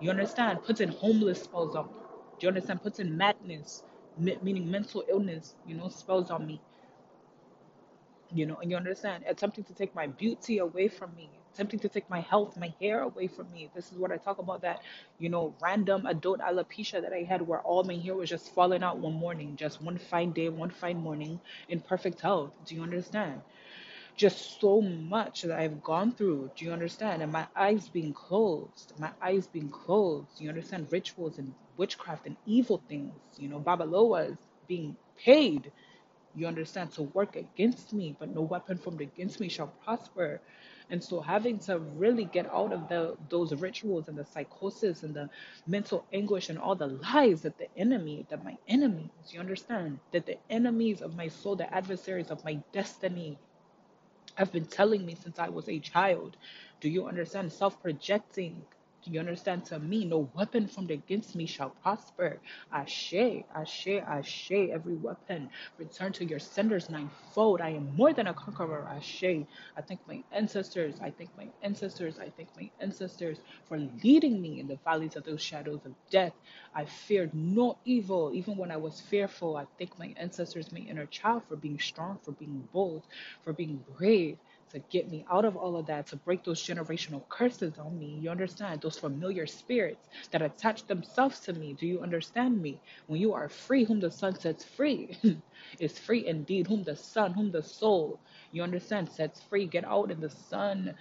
You 0.00 0.10
understand? 0.10 0.62
Putting 0.64 0.88
homeless 0.90 1.42
spells 1.42 1.76
on. 1.76 1.88
Do 2.42 2.48
you 2.48 2.50
understand? 2.50 2.82
Puts 2.82 3.00
in 3.00 3.16
madness, 3.16 3.84
meaning 4.18 4.68
mental 4.70 5.04
illness, 5.08 5.54
you 5.64 5.76
know, 5.76 5.90
spells 5.90 6.32
on 6.32 6.46
me 6.46 6.60
you 8.34 8.46
know, 8.46 8.56
and 8.56 8.70
you 8.70 8.76
understand, 8.78 9.24
attempting 9.28 9.64
to 9.64 9.74
take 9.74 9.94
my 9.94 10.08
beauty 10.08 10.58
away 10.58 10.88
from 10.88 11.14
me, 11.16 11.30
attempting 11.54 11.80
to 11.80 11.90
take 11.90 12.10
my 12.10 12.20
health, 12.20 12.58
my 12.58 12.74
hair 12.80 13.02
away 13.02 13.28
from 13.28 13.50
me. 13.52 13.70
This 13.74 13.92
is 13.92 13.98
what 13.98 14.12
I 14.12 14.18
talk 14.18 14.38
about 14.38 14.62
that, 14.62 14.80
you 15.18 15.30
know, 15.30 15.54
random 15.62 16.06
adult 16.06 16.40
alopecia 16.40 17.02
that 17.02 17.14
I 17.14 17.24
had 17.24 17.46
where 17.46 17.60
all 17.62 17.84
my 17.84 17.96
hair 17.96 18.14
was 18.16 18.30
just 18.30 18.54
falling 18.54 18.84
out 18.84 18.98
one 18.98 19.14
morning, 19.14 19.56
just 19.56 19.82
one 19.82 19.98
fine 19.98 20.32
day, 20.32 20.50
one 20.50 20.70
fine 20.70 20.98
morning 20.98 21.40
in 21.68 21.80
perfect 21.80 22.20
health. 22.20 22.52
Do 22.66 22.76
you 22.76 22.82
understand? 22.82 23.42
Just 24.16 24.60
so 24.60 24.80
much 24.82 25.42
that 25.42 25.58
I've 25.58 25.82
gone 25.82 26.12
through. 26.12 26.50
Do 26.56 26.64
you 26.64 26.72
understand? 26.72 27.22
And 27.22 27.32
my 27.32 27.46
eyes 27.56 27.88
being 27.88 28.12
closed, 28.14 28.92
my 28.98 29.10
eyes 29.22 29.46
being 29.48 29.70
closed. 29.70 30.40
You 30.40 30.48
understand? 30.50 30.88
Rituals 30.92 31.38
and 31.38 31.54
witchcraft 31.76 32.26
and 32.26 32.36
evil 32.46 32.82
things, 32.88 33.14
you 33.38 33.48
know, 33.48 33.60
Babalawos 33.60 34.38
being 34.68 34.96
paid 35.24 35.72
you 36.36 36.46
understand, 36.46 36.92
to 36.92 37.02
work 37.04 37.36
against 37.36 37.92
me, 37.94 38.16
but 38.18 38.30
no 38.34 38.42
weapon 38.42 38.78
formed 38.78 39.02
against 39.02 39.40
me 39.40 39.48
shall 39.48 39.68
prosper. 39.84 40.40
And 40.90 41.04
so 41.04 41.20
having 41.20 41.58
to 41.60 41.78
really 41.78 42.24
get 42.24 42.50
out 42.52 42.72
of 42.72 42.88
the 42.88 43.16
those 43.30 43.54
rituals 43.54 44.08
and 44.08 44.18
the 44.18 44.24
psychosis 44.24 45.04
and 45.04 45.14
the 45.14 45.30
mental 45.66 46.04
anguish 46.12 46.50
and 46.50 46.58
all 46.58 46.76
the 46.76 46.88
lies 46.88 47.42
that 47.42 47.58
the 47.58 47.68
enemy, 47.78 48.26
that 48.30 48.44
my 48.44 48.56
enemies, 48.68 49.10
you 49.30 49.40
understand, 49.40 50.00
that 50.12 50.26
the 50.26 50.38
enemies 50.50 51.02
of 51.02 51.16
my 51.16 51.28
soul, 51.28 51.56
the 51.56 51.72
adversaries 51.74 52.30
of 52.30 52.44
my 52.44 52.54
destiny 52.72 53.38
have 54.36 54.52
been 54.52 54.66
telling 54.66 55.04
me 55.06 55.14
since 55.14 55.38
I 55.38 55.48
was 55.48 55.68
a 55.68 55.80
child. 55.80 56.36
Do 56.80 56.88
you 56.88 57.06
understand? 57.06 57.52
Self 57.52 57.80
projecting 57.82 58.66
you 59.10 59.18
understand? 59.18 59.64
To 59.66 59.78
me, 59.78 60.04
no 60.04 60.28
weapon 60.34 60.66
formed 60.66 60.90
against 60.90 61.34
me 61.34 61.46
shall 61.46 61.70
prosper. 61.70 62.40
Ashe, 62.72 63.14
ashe, 63.54 63.88
ashe, 63.88 64.50
every 64.50 64.94
weapon 64.94 65.48
return 65.78 66.12
to 66.12 66.24
your 66.24 66.38
senders 66.38 66.88
ninefold. 66.88 67.60
I 67.60 67.70
am 67.70 67.94
more 67.96 68.12
than 68.12 68.26
a 68.26 68.34
conqueror. 68.34 68.86
Ashe. 68.88 69.24
I 69.76 69.80
thank 69.86 70.00
my 70.06 70.22
ancestors. 70.30 71.00
I 71.00 71.10
thank 71.10 71.36
my 71.36 71.48
ancestors. 71.62 72.18
I 72.18 72.30
thank 72.30 72.48
my 72.56 72.70
ancestors 72.80 73.38
for 73.64 73.78
leading 74.02 74.40
me 74.40 74.60
in 74.60 74.66
the 74.66 74.76
valleys 74.84 75.16
of 75.16 75.24
those 75.24 75.42
shadows 75.42 75.84
of 75.84 75.94
death. 76.10 76.34
I 76.74 76.84
feared 76.84 77.34
no 77.34 77.78
evil, 77.84 78.30
even 78.34 78.56
when 78.56 78.70
I 78.70 78.76
was 78.76 79.00
fearful. 79.00 79.56
I 79.56 79.66
thank 79.78 79.98
my 79.98 80.14
ancestors, 80.16 80.72
my 80.72 80.80
inner 80.80 81.06
child, 81.06 81.42
for 81.48 81.56
being 81.56 81.78
strong, 81.78 82.18
for 82.22 82.32
being 82.32 82.68
bold, 82.72 83.02
for 83.42 83.52
being 83.52 83.84
brave 83.98 84.38
to 84.72 84.80
get 84.90 85.10
me 85.10 85.24
out 85.30 85.46
of 85.46 85.56
all 85.56 85.76
of 85.76 85.86
that, 85.86 86.08
to 86.08 86.16
break 86.16 86.44
those 86.44 86.62
generational 86.62 87.28
curses 87.30 87.78
on 87.78 87.98
me. 87.98 88.18
You 88.20 88.30
understand? 88.30 88.82
Those 88.82 88.98
familiar 88.98 89.46
spirits 89.46 90.08
that 90.32 90.42
attach 90.42 90.86
themselves 90.86 91.40
to 91.42 91.54
me. 91.54 91.74
Do 91.74 91.86
you 91.86 92.02
understand 92.02 92.62
me? 92.62 92.80
When 93.06 93.20
you 93.20 93.34
are 93.34 93.48
free, 93.48 93.84
whom 93.84 94.00
the 94.00 94.10
Son 94.12 94.38
sets 94.38 94.64
free 94.64 95.16
is 95.80 95.98
free 95.98 96.26
indeed. 96.26 96.68
Whom 96.68 96.84
the 96.84 96.96
Son, 96.96 97.32
whom 97.34 97.52
the 97.52 97.64
soul, 97.64 98.20
you 98.52 98.62
understand, 98.62 99.10
sets 99.10 99.42
free. 99.42 99.66
Get 99.66 99.84
out 99.86 100.10
in 100.12 100.20
the 100.20 100.30
sun. 100.30 100.94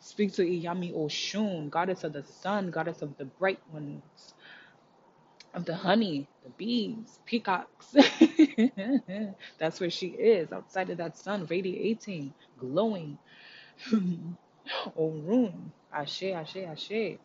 Speak 0.00 0.34
to 0.34 0.42
Iyami 0.44 0.94
Oshun, 0.94 1.70
goddess 1.70 2.04
of 2.04 2.12
the 2.14 2.24
sun, 2.24 2.70
goddess 2.70 3.02
of 3.02 3.16
the 3.18 3.26
bright 3.26 3.60
ones 3.72 4.34
of 5.54 5.64
the 5.64 5.74
honey, 5.74 6.28
the 6.44 6.50
bees, 6.50 7.18
peacocks. 7.26 7.94
That's 9.58 9.80
where 9.80 9.90
she 9.90 10.08
is, 10.08 10.52
outside 10.52 10.90
of 10.90 10.98
that 10.98 11.18
sun, 11.18 11.46
radiating, 11.50 12.34
glowing. 12.60 13.18
Orun, 14.96 15.72
Ashe, 15.92 16.24
Ashe, 16.34 16.58
Ashe. 16.58 17.18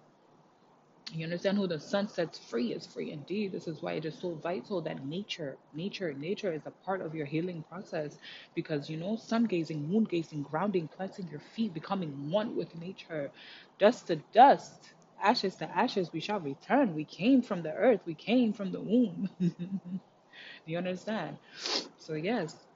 You 1.14 1.24
understand 1.26 1.58
who 1.58 1.68
the 1.68 1.80
sun 1.80 2.08
sets 2.08 2.38
free 2.40 2.74
is 2.74 2.86
free 2.86 3.12
indeed. 3.12 3.52
This 3.54 3.68
is 3.68 3.82
why 3.82 3.94
it 3.94 4.06
is 4.06 4.18
so 4.20 4.36
vital 4.36 4.82
that 4.82 5.06
nature, 5.06 5.58
nature, 5.74 6.14
nature 6.14 6.54
is 6.54 6.66
a 6.68 6.72
part 6.72 7.02
of 7.02 7.16
your 7.16 7.26
healing 7.26 7.64
process 7.64 8.18
because 8.56 8.90
you 8.90 8.98
know, 8.98 9.16
sun 9.16 9.46
gazing, 9.46 9.88
moon 9.90 10.04
gazing, 10.06 10.44
grounding, 10.44 10.88
planting 10.90 11.28
your 11.30 11.40
feet, 11.40 11.74
becoming 11.74 12.30
one 12.32 12.56
with 12.56 12.76
nature, 12.76 13.32
dust 13.80 14.08
to 14.08 14.18
dust 14.34 14.94
ashes 15.22 15.56
to 15.58 15.70
ashes 15.78 16.12
we 16.14 16.20
shall 16.20 16.40
return. 16.40 16.94
We 16.96 17.06
came 17.06 17.42
from 17.42 17.64
the 17.64 17.74
earth, 17.74 18.02
we 18.06 18.16
came 18.16 18.54
from 18.54 18.72
the 18.72 18.82
womb. 18.82 19.30
You 20.66 20.78
understand? 20.78 21.38
So 21.98 22.14
yes. 22.16 22.68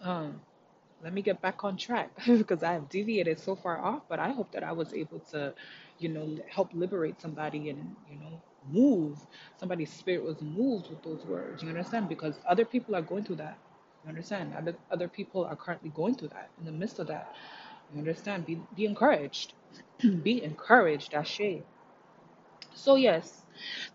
Um 0.00 0.40
let 1.02 1.14
me 1.14 1.22
get 1.22 1.40
back 1.42 1.64
on 1.64 1.76
track 1.76 2.10
because 2.26 2.62
I 2.62 2.72
have 2.74 2.88
deviated 2.88 3.40
so 3.40 3.56
far 3.56 3.78
off, 3.78 4.02
but 4.08 4.18
I 4.20 4.30
hope 4.32 4.52
that 4.52 4.64
I 4.64 4.72
was 4.72 4.94
able 4.94 5.20
to, 5.32 5.54
you 5.98 6.08
know, 6.10 6.38
help 6.50 6.70
liberate 6.74 7.20
somebody 7.20 7.70
and, 7.70 7.96
you 8.10 8.18
know, 8.18 8.42
move. 8.70 9.18
Somebody's 9.58 9.92
spirit 9.92 10.24
was 10.24 10.40
moved 10.42 10.90
with 10.90 11.02
those 11.02 11.24
words. 11.26 11.62
You 11.62 11.70
understand? 11.70 12.08
Because 12.08 12.36
other 12.48 12.64
people 12.64 12.96
are 12.96 13.02
going 13.02 13.24
through 13.24 13.36
that. 13.36 13.58
You 14.04 14.10
understand? 14.10 14.54
Other 14.56 14.76
other 14.90 15.08
people 15.08 15.44
are 15.44 15.56
currently 15.56 15.90
going 15.90 16.16
through 16.16 16.28
that 16.30 16.50
in 16.58 16.66
the 16.66 16.72
midst 16.72 16.98
of 17.00 17.08
that. 17.08 17.34
You 17.92 18.00
understand? 18.00 18.46
Be 18.46 18.60
be 18.76 18.86
encouraged. 18.86 19.54
be 20.24 20.42
encouraged, 20.44 21.14
Ashe. 21.14 21.62
So 22.74 22.96
yes, 22.96 23.42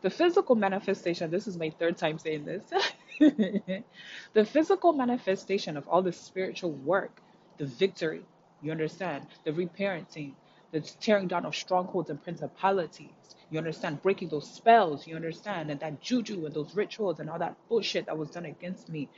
the 0.01 0.09
physical 0.09 0.55
manifestation, 0.55 1.31
this 1.31 1.47
is 1.47 1.57
my 1.57 1.71
third 1.71 1.97
time 1.97 2.19
saying 2.19 2.45
this. 2.45 2.65
the 4.33 4.45
physical 4.45 4.93
manifestation 4.93 5.77
of 5.77 5.87
all 5.87 6.03
the 6.03 6.13
spiritual 6.13 6.71
work, 6.71 7.21
the 7.57 7.65
victory, 7.65 8.23
you 8.61 8.71
understand, 8.71 9.27
the 9.45 9.51
reparenting, 9.51 10.33
the 10.71 10.81
tearing 10.81 11.27
down 11.27 11.45
of 11.45 11.55
strongholds 11.55 12.11
and 12.11 12.23
principalities. 12.23 13.11
You 13.51 13.59
understand, 13.59 14.03
breaking 14.03 14.29
those 14.29 14.49
spells, 14.51 15.07
you 15.07 15.15
understand, 15.15 15.71
and 15.71 15.79
that 15.79 16.01
juju 16.01 16.45
and 16.45 16.55
those 16.55 16.75
rituals 16.75 17.19
and 17.19 17.29
all 17.29 17.39
that 17.39 17.55
bullshit 17.69 18.07
that 18.07 18.17
was 18.17 18.31
done 18.31 18.45
against 18.45 18.89
me. 18.89 19.09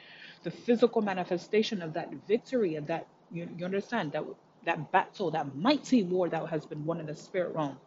The 0.43 0.51
physical 0.51 1.01
manifestation 1.01 1.81
of 1.81 1.93
that 1.93 2.11
victory 2.27 2.75
and 2.75 2.87
that 2.87 3.07
you, 3.31 3.49
you 3.57 3.65
understand 3.65 4.13
that 4.13 4.25
that 4.65 4.91
battle, 4.91 5.31
that 5.31 5.55
mighty 5.55 6.03
war 6.03 6.29
that 6.29 6.47
has 6.49 6.65
been 6.65 6.85
won 6.85 6.99
in 7.01 7.07
the 7.07 7.15
spirit 7.15 7.55
realm. 7.55 7.77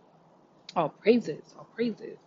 All 0.77 0.91
praises, 0.91 1.55
all 1.59 1.69
praises, 1.75 2.19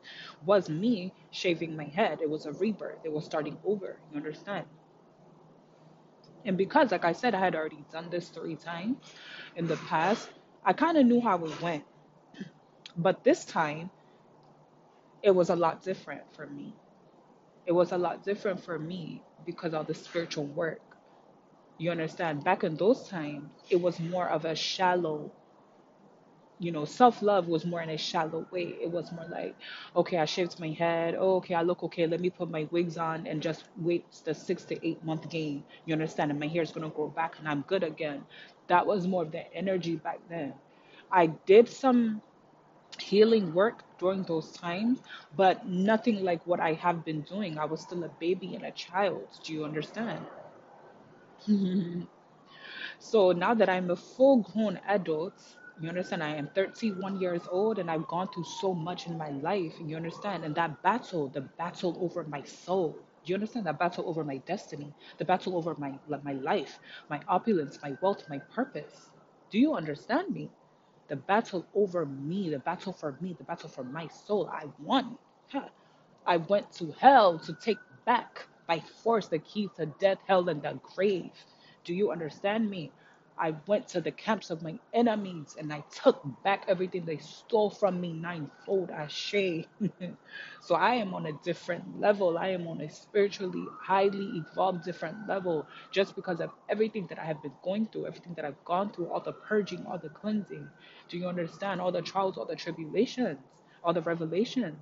was 0.45 0.69
me 0.69 1.13
shaving 1.31 1.75
my 1.75 1.85
head. 1.85 2.19
It 2.21 2.29
was 2.29 2.45
a 2.45 2.53
rebirth. 2.53 2.99
It 3.03 3.11
was 3.11 3.25
starting 3.25 3.57
over. 3.65 3.99
You 4.11 4.17
understand? 4.17 4.65
And 6.45 6.57
because, 6.57 6.91
like 6.91 7.05
I 7.05 7.13
said, 7.13 7.35
I 7.35 7.39
had 7.39 7.55
already 7.55 7.83
done 7.91 8.09
this 8.09 8.29
three 8.29 8.55
times 8.55 8.97
in 9.55 9.67
the 9.67 9.77
past, 9.77 10.29
I 10.65 10.73
kind 10.73 10.97
of 10.97 11.05
knew 11.05 11.21
how 11.21 11.43
it 11.45 11.61
went. 11.61 11.85
But 12.97 13.23
this 13.23 13.45
time, 13.45 13.89
it 15.23 15.31
was 15.31 15.49
a 15.49 15.55
lot 15.55 15.83
different 15.83 16.23
for 16.35 16.47
me. 16.47 16.73
It 17.65 17.73
was 17.73 17.91
a 17.91 17.97
lot 17.97 18.23
different 18.23 18.63
for 18.63 18.79
me 18.79 19.23
because 19.45 19.73
of 19.73 19.87
the 19.87 19.93
spiritual 19.95 20.45
work. 20.45 20.81
You 21.77 21.91
understand? 21.91 22.43
Back 22.43 22.63
in 22.63 22.77
those 22.77 23.07
times, 23.09 23.49
it 23.69 23.81
was 23.81 23.99
more 23.99 24.29
of 24.29 24.45
a 24.45 24.55
shallow, 24.55 25.31
you 26.59 26.71
know, 26.71 26.85
self 26.85 27.21
love 27.21 27.47
was 27.47 27.65
more 27.65 27.81
in 27.81 27.89
a 27.89 27.97
shallow 27.97 28.45
way. 28.51 28.77
It 28.81 28.91
was 28.91 29.11
more 29.11 29.25
like, 29.29 29.55
okay, 29.95 30.17
I 30.17 30.25
shaved 30.25 30.59
my 30.59 30.69
head. 30.69 31.15
Oh, 31.17 31.35
okay, 31.37 31.53
I 31.55 31.61
look 31.61 31.83
okay. 31.83 32.07
Let 32.07 32.21
me 32.21 32.29
put 32.29 32.49
my 32.49 32.67
wigs 32.71 32.97
on 32.97 33.27
and 33.27 33.41
just 33.41 33.65
wait 33.77 34.05
the 34.25 34.33
six 34.33 34.63
to 34.65 34.87
eight 34.87 35.03
month 35.03 35.29
game. 35.29 35.63
You 35.85 35.93
understand? 35.93 36.31
And 36.31 36.39
my 36.39 36.47
hair 36.47 36.61
is 36.61 36.71
going 36.71 36.89
to 36.89 36.95
grow 36.95 37.07
back 37.09 37.39
and 37.39 37.47
I'm 37.47 37.61
good 37.61 37.83
again. 37.83 38.25
That 38.67 38.85
was 38.87 39.07
more 39.07 39.23
of 39.23 39.31
the 39.31 39.51
energy 39.53 39.95
back 39.97 40.19
then. 40.29 40.53
I 41.11 41.27
did 41.27 41.67
some 41.69 42.21
healing 42.99 43.53
work 43.53 43.83
during 43.97 44.23
those 44.23 44.51
times, 44.51 45.01
but 45.35 45.65
nothing 45.67 46.23
like 46.23 46.45
what 46.45 46.59
I 46.59 46.73
have 46.73 47.03
been 47.05 47.21
doing. 47.21 47.57
I 47.57 47.65
was 47.65 47.81
still 47.81 48.03
a 48.03 48.09
baby 48.09 48.55
and 48.55 48.65
a 48.65 48.71
child. 48.71 49.27
Do 49.43 49.53
you 49.53 49.63
understand? 49.65 50.25
So 52.99 53.31
now 53.31 53.53
that 53.53 53.69
I'm 53.69 53.89
a 53.89 53.95
full 53.95 54.37
grown 54.41 54.79
adult, 54.87 55.57
you 55.81 55.89
understand, 55.89 56.23
I 56.23 56.35
am 56.35 56.47
31 56.47 57.19
years 57.19 57.47
old 57.49 57.79
and 57.79 57.89
I've 57.91 58.07
gone 58.07 58.27
through 58.29 58.45
so 58.45 58.73
much 58.73 59.07
in 59.07 59.17
my 59.17 59.29
life, 59.29 59.73
you 59.79 59.95
understand? 59.95 60.43
And 60.45 60.55
that 60.55 60.81
battle, 60.81 61.27
the 61.27 61.41
battle 61.41 61.97
over 62.01 62.23
my 62.23 62.43
soul, 62.43 62.93
do 63.25 63.29
you 63.31 63.35
understand? 63.35 63.65
That 63.65 63.79
battle 63.79 64.07
over 64.07 64.23
my 64.23 64.37
destiny, 64.37 64.93
the 65.17 65.25
battle 65.25 65.57
over 65.57 65.75
my, 65.77 65.93
my 66.23 66.33
life, 66.33 66.79
my 67.09 67.21
opulence, 67.27 67.79
my 67.81 67.97
wealth, 68.01 68.23
my 68.29 68.39
purpose. 68.39 69.11
Do 69.49 69.59
you 69.59 69.73
understand 69.75 70.31
me? 70.33 70.49
The 71.07 71.15
battle 71.17 71.65
over 71.75 72.05
me, 72.05 72.49
the 72.49 72.59
battle 72.59 72.93
for 72.93 73.17
me, 73.21 73.33
the 73.33 73.43
battle 73.43 73.69
for 73.69 73.83
my 73.83 74.07
soul, 74.07 74.49
I 74.51 74.65
won. 74.79 75.17
Huh. 75.51 75.69
I 76.25 76.37
went 76.37 76.71
to 76.73 76.91
hell 76.93 77.39
to 77.39 77.53
take 77.53 77.79
back 78.05 78.47
by 78.67 78.79
force 78.79 79.27
the 79.27 79.39
keys 79.39 79.69
to 79.77 79.85
death, 79.87 80.19
hell, 80.27 80.49
and 80.49 80.61
the 80.61 80.79
grave. 80.95 81.31
Do 81.83 81.93
you 81.93 82.11
understand 82.11 82.69
me? 82.69 82.91
I 83.37 83.55
went 83.67 83.87
to 83.89 84.01
the 84.01 84.11
camps 84.11 84.49
of 84.49 84.63
my 84.63 84.79
enemies 84.93 85.55
and 85.59 85.73
I 85.73 85.83
took 85.91 86.21
back 86.43 86.65
everything 86.67 87.05
they 87.05 87.17
stole 87.17 87.69
from 87.69 87.99
me 88.01 88.13
ninefold 88.13 88.91
ashe. 88.91 89.65
so 90.61 90.75
I 90.75 90.95
am 90.95 91.13
on 91.13 91.25
a 91.27 91.33
different 91.43 91.99
level. 91.99 92.37
I 92.37 92.49
am 92.49 92.67
on 92.67 92.81
a 92.81 92.89
spiritually 92.89 93.65
highly 93.81 94.37
evolved 94.37 94.83
different 94.85 95.27
level 95.27 95.67
just 95.91 96.15
because 96.15 96.39
of 96.41 96.51
everything 96.69 97.07
that 97.07 97.19
I 97.19 97.25
have 97.25 97.41
been 97.41 97.55
going 97.63 97.87
through, 97.87 98.07
everything 98.07 98.35
that 98.35 98.45
I've 98.45 98.63
gone 98.65 98.91
through, 98.91 99.07
all 99.09 99.21
the 99.21 99.33
purging, 99.33 99.85
all 99.85 99.97
the 99.97 100.09
cleansing. 100.09 100.69
Do 101.09 101.17
you 101.17 101.27
understand? 101.27 101.81
All 101.81 101.91
the 101.91 102.01
trials, 102.01 102.37
all 102.37 102.45
the 102.45 102.55
tribulations, 102.55 103.39
all 103.83 103.93
the 103.93 104.01
revelations 104.01 104.77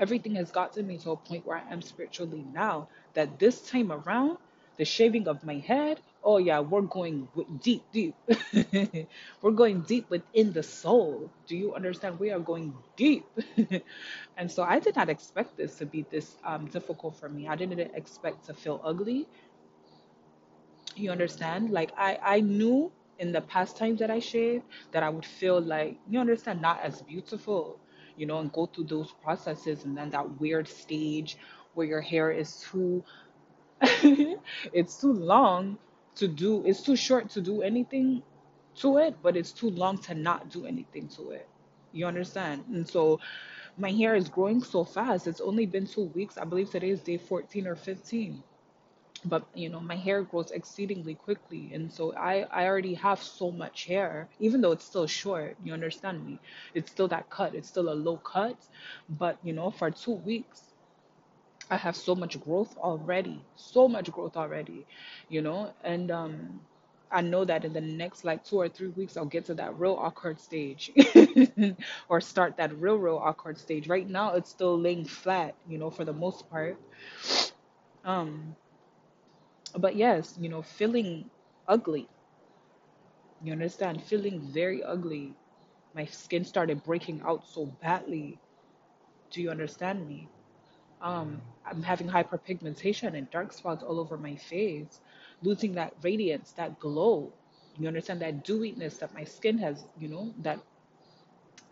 everything 0.00 0.34
has 0.36 0.50
gotten 0.50 0.86
me 0.86 0.98
to 0.98 1.10
a 1.12 1.16
point 1.16 1.46
where 1.46 1.58
I 1.58 1.72
am 1.72 1.82
spiritually 1.82 2.44
now 2.52 2.88
that 3.14 3.38
this 3.38 3.62
time 3.62 3.92
around, 3.92 4.38
the 4.76 4.84
shaving 4.84 5.28
of 5.28 5.44
my 5.44 5.54
head, 5.58 6.00
oh 6.22 6.38
yeah, 6.38 6.60
we're 6.60 6.82
going 6.82 7.28
deep, 7.62 7.84
deep. 7.92 8.14
we're 9.42 9.52
going 9.52 9.80
deep 9.82 10.10
within 10.10 10.52
the 10.52 10.62
soul. 10.62 11.30
Do 11.46 11.56
you 11.56 11.74
understand? 11.74 12.18
We 12.18 12.30
are 12.30 12.40
going 12.40 12.74
deep. 12.96 13.26
and 14.36 14.50
so 14.50 14.62
I 14.62 14.78
did 14.78 14.96
not 14.96 15.08
expect 15.08 15.56
this 15.56 15.76
to 15.76 15.86
be 15.86 16.04
this 16.10 16.36
um, 16.44 16.66
difficult 16.66 17.16
for 17.16 17.28
me. 17.28 17.48
I 17.48 17.56
didn't 17.56 17.80
expect 17.80 18.46
to 18.46 18.54
feel 18.54 18.80
ugly. 18.84 19.26
You 20.96 21.10
understand? 21.10 21.70
Like 21.70 21.92
I, 21.96 22.18
I 22.22 22.40
knew 22.40 22.92
in 23.18 23.32
the 23.32 23.40
past 23.40 23.76
times 23.76 24.00
that 24.00 24.10
I 24.10 24.20
shaved 24.20 24.64
that 24.92 25.02
I 25.02 25.08
would 25.08 25.24
feel 25.26 25.60
like, 25.60 25.98
you 26.08 26.20
understand, 26.20 26.60
not 26.60 26.80
as 26.82 27.02
beautiful, 27.02 27.78
you 28.16 28.26
know, 28.26 28.38
and 28.38 28.52
go 28.52 28.66
through 28.66 28.84
those 28.84 29.12
processes 29.22 29.84
and 29.84 29.96
then 29.96 30.10
that 30.10 30.40
weird 30.40 30.68
stage 30.68 31.36
where 31.74 31.86
your 31.86 32.00
hair 32.00 32.30
is 32.30 32.60
too 32.70 33.04
it's 34.72 35.00
too 35.00 35.12
long 35.12 35.78
to 36.18 36.28
do 36.28 36.64
it's 36.66 36.82
too 36.82 36.96
short 36.96 37.30
to 37.30 37.40
do 37.40 37.62
anything 37.62 38.22
to 38.76 38.98
it, 38.98 39.16
but 39.22 39.36
it's 39.36 39.52
too 39.52 39.70
long 39.70 39.98
to 39.98 40.14
not 40.14 40.50
do 40.50 40.66
anything 40.66 41.08
to 41.08 41.30
it. 41.32 41.48
You 41.92 42.06
understand? 42.06 42.64
And 42.72 42.88
so 42.88 43.20
my 43.76 43.90
hair 43.92 44.14
is 44.16 44.28
growing 44.28 44.62
so 44.62 44.84
fast. 44.84 45.26
It's 45.26 45.40
only 45.40 45.66
been 45.66 45.86
two 45.86 46.04
weeks. 46.14 46.38
I 46.38 46.44
believe 46.44 46.70
today 46.70 46.90
is 46.90 47.02
day 47.02 47.18
14 47.18 47.66
or 47.66 47.76
15 47.76 48.42
but 49.24 49.46
you 49.54 49.68
know 49.68 49.80
my 49.80 49.96
hair 49.96 50.22
grows 50.22 50.50
exceedingly 50.52 51.14
quickly 51.14 51.70
and 51.74 51.92
so 51.92 52.14
i 52.14 52.46
i 52.52 52.66
already 52.66 52.94
have 52.94 53.20
so 53.22 53.50
much 53.50 53.86
hair 53.86 54.28
even 54.38 54.60
though 54.60 54.72
it's 54.72 54.84
still 54.84 55.06
short 55.06 55.56
you 55.64 55.72
understand 55.72 56.24
me 56.24 56.38
it's 56.74 56.90
still 56.90 57.08
that 57.08 57.28
cut 57.30 57.54
it's 57.54 57.68
still 57.68 57.90
a 57.90 57.94
low 58.06 58.16
cut 58.18 58.56
but 59.08 59.38
you 59.42 59.52
know 59.52 59.70
for 59.70 59.90
two 59.90 60.12
weeks 60.12 60.67
i 61.70 61.76
have 61.76 61.96
so 61.96 62.14
much 62.14 62.40
growth 62.40 62.76
already 62.78 63.44
so 63.56 63.88
much 63.88 64.10
growth 64.10 64.36
already 64.36 64.86
you 65.28 65.42
know 65.42 65.72
and 65.84 66.10
um 66.10 66.60
I 67.10 67.22
know 67.22 67.42
that 67.46 67.64
in 67.64 67.72
the 67.72 67.80
next 67.80 68.24
like 68.24 68.44
two 68.44 68.56
or 68.56 68.68
three 68.68 68.88
weeks, 68.88 69.16
I'll 69.16 69.24
get 69.24 69.46
to 69.46 69.54
that 69.54 69.78
real 69.78 69.94
awkward 69.94 70.38
stage 70.38 70.90
or 72.10 72.20
start 72.20 72.58
that 72.58 72.78
real, 72.78 72.96
real 72.96 73.16
awkward 73.16 73.56
stage. 73.58 73.88
Right 73.88 74.06
now, 74.06 74.34
it's 74.34 74.50
still 74.50 74.78
laying 74.78 75.06
flat, 75.06 75.56
you 75.66 75.78
know, 75.78 75.90
for 75.90 76.04
the 76.04 76.12
most 76.12 76.50
part. 76.50 76.78
Um, 78.04 78.56
but 79.78 79.96
yes, 79.96 80.36
you 80.38 80.48
know, 80.48 80.62
feeling 80.62 81.30
ugly. 81.66 82.08
You 83.40 83.52
understand? 83.52 84.02
Feeling 84.04 84.40
very 84.40 84.82
ugly. 84.84 85.34
My 85.94 86.04
skin 86.06 86.44
started 86.44 86.82
breaking 86.84 87.22
out 87.22 87.46
so 87.46 87.66
badly. 87.66 88.40
Do 89.30 89.42
you 89.42 89.50
understand 89.50 90.06
me? 90.08 90.28
Um, 91.00 91.40
I'm 91.64 91.82
having 91.82 92.08
hyperpigmentation 92.08 93.14
and 93.14 93.30
dark 93.30 93.52
spots 93.52 93.82
all 93.82 94.00
over 94.00 94.16
my 94.16 94.36
face, 94.36 95.00
losing 95.42 95.74
that 95.74 95.94
radiance, 96.02 96.52
that 96.52 96.78
glow. 96.80 97.32
You 97.78 97.88
understand 97.88 98.20
that 98.22 98.44
dewiness 98.44 98.98
that 98.98 99.14
my 99.14 99.24
skin 99.24 99.58
has, 99.58 99.84
you 99.98 100.08
know, 100.08 100.34
that 100.40 100.58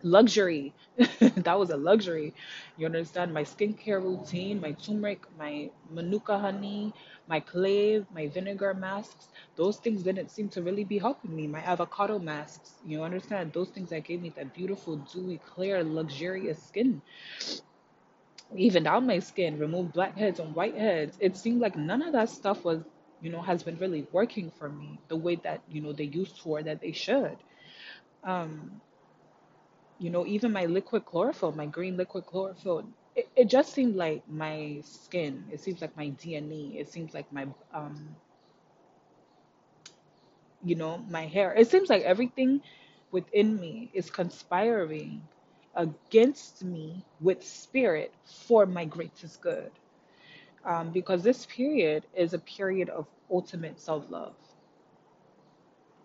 luxury. 0.03 0.73
that 1.19 1.57
was 1.59 1.69
a 1.69 1.77
luxury. 1.77 2.33
You 2.77 2.85
understand? 2.85 3.33
My 3.33 3.43
skincare 3.43 4.01
routine, 4.01 4.61
my 4.61 4.71
turmeric, 4.73 5.21
my 5.37 5.69
manuka 5.89 6.37
honey, 6.37 6.93
my 7.27 7.39
clave, 7.39 8.05
my 8.13 8.27
vinegar 8.27 8.73
masks, 8.73 9.29
those 9.55 9.77
things 9.77 10.03
didn't 10.03 10.29
seem 10.31 10.49
to 10.49 10.61
really 10.61 10.83
be 10.83 10.97
helping 10.99 11.35
me. 11.35 11.47
My 11.47 11.61
avocado 11.61 12.19
masks, 12.19 12.75
you 12.85 13.03
understand? 13.03 13.53
Those 13.53 13.69
things 13.69 13.89
that 13.89 14.03
gave 14.03 14.21
me 14.21 14.29
that 14.35 14.53
beautiful, 14.53 14.97
dewy, 14.97 15.39
clear, 15.39 15.83
luxurious 15.83 16.61
skin. 16.63 17.01
Even 18.55 18.83
down 18.83 19.05
my 19.07 19.19
skin, 19.19 19.57
removed 19.59 19.93
blackheads 19.93 20.39
and 20.39 20.55
whiteheads. 20.55 21.17
It 21.19 21.37
seemed 21.37 21.61
like 21.61 21.75
none 21.75 22.01
of 22.01 22.13
that 22.13 22.29
stuff 22.29 22.63
was, 22.63 22.83
you 23.19 23.29
know, 23.29 23.41
has 23.41 23.63
been 23.63 23.77
really 23.77 24.07
working 24.11 24.51
for 24.51 24.69
me 24.69 24.99
the 25.07 25.15
way 25.17 25.35
that, 25.43 25.63
you 25.67 25.81
know, 25.81 25.93
they 25.93 26.05
used 26.05 26.41
to 26.43 26.49
or 26.49 26.63
that 26.63 26.81
they 26.81 26.91
should. 26.91 27.37
Um, 28.23 28.81
you 29.97 30.09
know, 30.09 30.25
even 30.25 30.51
my 30.51 30.65
liquid 30.65 31.05
chlorophyll, 31.05 31.51
my 31.51 31.65
green 31.65 31.97
liquid 31.97 32.25
chlorophyll, 32.25 32.87
it, 33.15 33.29
it 33.35 33.45
just 33.49 33.73
seemed 33.73 33.95
like 33.95 34.27
my 34.27 34.79
skin. 34.83 35.45
It 35.51 35.59
seems 35.61 35.81
like 35.81 35.95
my 35.95 36.09
DNA. 36.09 36.79
It 36.79 36.89
seems 36.89 37.13
like 37.13 37.31
my, 37.31 37.47
um, 37.73 38.15
you 40.61 40.75
know, 40.75 40.97
my 41.09 41.25
hair. 41.25 41.53
It 41.53 41.67
seems 41.69 41.89
like 41.89 42.03
everything 42.03 42.61
within 43.11 43.59
me 43.59 43.91
is 43.93 44.09
conspiring 44.09 45.27
against 45.77 46.65
me 46.65 47.05
with 47.21 47.45
spirit 47.45 48.13
for 48.25 48.67
my 48.67 48.85
greatest 48.85 49.41
good. 49.41 49.71
Um, 50.65 50.91
because 50.91 51.23
this 51.23 51.47
period 51.47 52.05
is 52.15 52.33
a 52.33 52.39
period 52.39 52.89
of 52.89 53.07
ultimate 53.31 53.79
self 53.81 54.05
love 54.11 54.33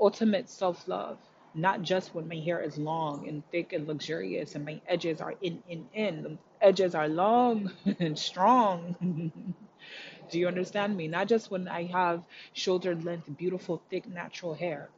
ultimate 0.01 0.51
self 0.51 0.89
love, 0.89 1.19
not 1.55 1.83
just 1.83 2.15
when 2.15 2.29
my 2.29 2.37
hair 2.37 2.61
is 2.61 2.79
long 2.79 3.29
and 3.29 3.43
thick 3.53 3.73
and 3.75 3.89
luxurious 3.89 4.57
and 4.57 4.67
my 4.67 4.81
edges 4.89 5.23
are 5.23 5.35
in, 5.43 5.63
in, 5.69 5.89
in. 5.95 6.23
The 6.25 6.39
edges 6.61 6.95
are 6.97 7.09
long 7.09 7.73
and 8.01 8.19
strong. 8.19 8.97
Do 10.31 10.39
you 10.39 10.49
understand 10.49 10.97
me? 10.97 11.09
Not 11.09 11.29
just 11.29 11.51
when 11.51 11.69
I 11.69 11.85
have 11.87 12.25
shoulder 12.55 12.97
length, 12.97 13.31
beautiful, 13.39 13.83
thick, 13.91 14.09
natural 14.09 14.55
hair. 14.55 14.91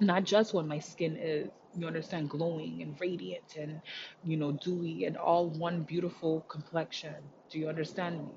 Not 0.00 0.24
just 0.24 0.54
when 0.54 0.68
my 0.68 0.80
skin 0.80 1.16
is, 1.16 1.48
you 1.76 1.86
understand, 1.86 2.30
glowing 2.30 2.82
and 2.82 3.00
radiant 3.00 3.56
and, 3.58 3.80
you 4.24 4.36
know, 4.36 4.52
dewy 4.52 5.04
and 5.04 5.16
all 5.16 5.50
one 5.50 5.82
beautiful 5.82 6.42
complexion. 6.48 7.16
Do 7.50 7.58
you 7.58 7.68
understand 7.68 8.26
me? 8.26 8.32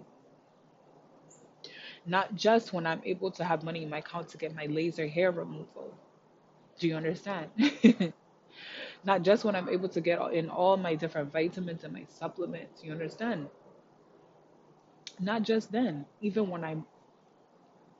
Not 2.05 2.35
just 2.35 2.73
when 2.73 2.87
I'm 2.87 3.01
able 3.05 3.31
to 3.31 3.43
have 3.43 3.63
money 3.63 3.83
in 3.83 3.89
my 3.89 3.99
account 3.99 4.29
to 4.29 4.37
get 4.37 4.55
my 4.55 4.65
laser 4.67 5.07
hair 5.07 5.31
removal. 5.31 5.93
Do 6.79 6.87
you 6.87 6.95
understand? 6.95 7.51
Not 9.05 9.23
just 9.23 9.45
when 9.45 9.55
I'm 9.55 9.69
able 9.69 9.89
to 9.89 10.01
get 10.01 10.19
in 10.33 10.49
all 10.49 10.77
my 10.77 10.95
different 10.95 11.31
vitamins 11.31 11.83
and 11.83 11.93
my 11.93 12.05
supplements. 12.09 12.83
You 12.83 12.91
understand? 12.91 13.49
Not 15.19 15.43
just 15.43 15.71
then, 15.71 16.05
even 16.21 16.49
when 16.49 16.63
I'm, 16.63 16.85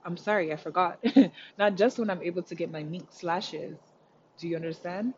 I'm 0.06 0.17
sorry, 0.17 0.54
I 0.54 0.56
forgot. 0.58 1.04
Not 1.58 1.76
just 1.76 2.00
when 2.00 2.10
I'm 2.10 2.21
able 2.24 2.43
to 2.43 2.56
get 2.56 2.71
my 2.71 2.84
mink 2.84 3.12
slashes. 3.12 3.78
Do 4.38 4.48
you 4.48 4.56
understand? 4.56 5.13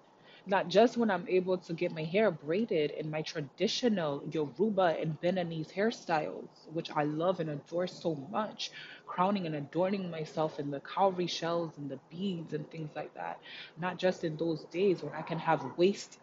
Not 0.47 0.69
just 0.69 0.97
when 0.97 1.11
I'm 1.11 1.27
able 1.27 1.57
to 1.59 1.73
get 1.73 1.91
my 1.93 2.03
hair 2.03 2.31
braided 2.31 2.91
in 2.91 3.11
my 3.11 3.21
traditional 3.21 4.23
Yoruba 4.31 4.97
and 4.99 5.19
Beninese 5.21 5.71
hairstyles, 5.73 6.47
which 6.73 6.89
I 6.91 7.03
love 7.03 7.39
and 7.39 7.51
adore 7.51 7.87
so 7.87 8.15
much, 8.31 8.71
crowning 9.05 9.45
and 9.45 9.55
adorning 9.55 10.09
myself 10.09 10.59
in 10.59 10.71
the 10.71 10.79
cowrie 10.81 11.27
shells 11.27 11.77
and 11.77 11.89
the 11.91 11.99
beads 12.09 12.53
and 12.53 12.69
things 12.71 12.91
like 12.95 13.13
that. 13.13 13.39
Not 13.77 13.99
just 13.99 14.23
in 14.23 14.37
those 14.37 14.63
days 14.65 15.03
when 15.03 15.13
I 15.13 15.21
can 15.21 15.39
have 15.39 15.77
waist, 15.77 16.19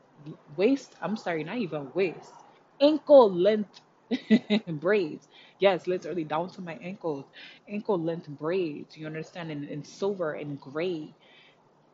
waist, 0.57 0.97
I'm 1.03 1.17
sorry, 1.17 1.45
not 1.45 1.59
even 1.59 1.93
waist, 1.95 2.33
ankle 2.81 3.31
length 3.33 3.81
braids. 4.69 5.29
Yes, 5.59 5.87
literally 5.87 6.25
down 6.25 6.51
to 6.51 6.63
my 6.63 6.75
ankles. 6.83 7.27
Ankle 7.69 7.99
length 8.01 8.29
braids, 8.29 8.97
you 8.97 9.07
understand, 9.07 9.51
in, 9.53 9.65
in 9.65 9.85
silver 9.85 10.33
and 10.35 10.61
gray 10.61 11.15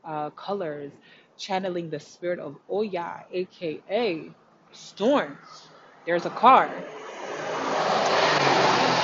uh, 0.05 0.31
colors, 0.31 0.93
channeling 1.41 1.91
the 1.91 2.01
spirit 2.01 2.41
of 2.41 2.57
Oya, 2.71 3.25
aka 3.33 4.31
Storm. 4.73 5.39
There's 6.07 6.27
a 6.27 6.31
car, 6.31 6.71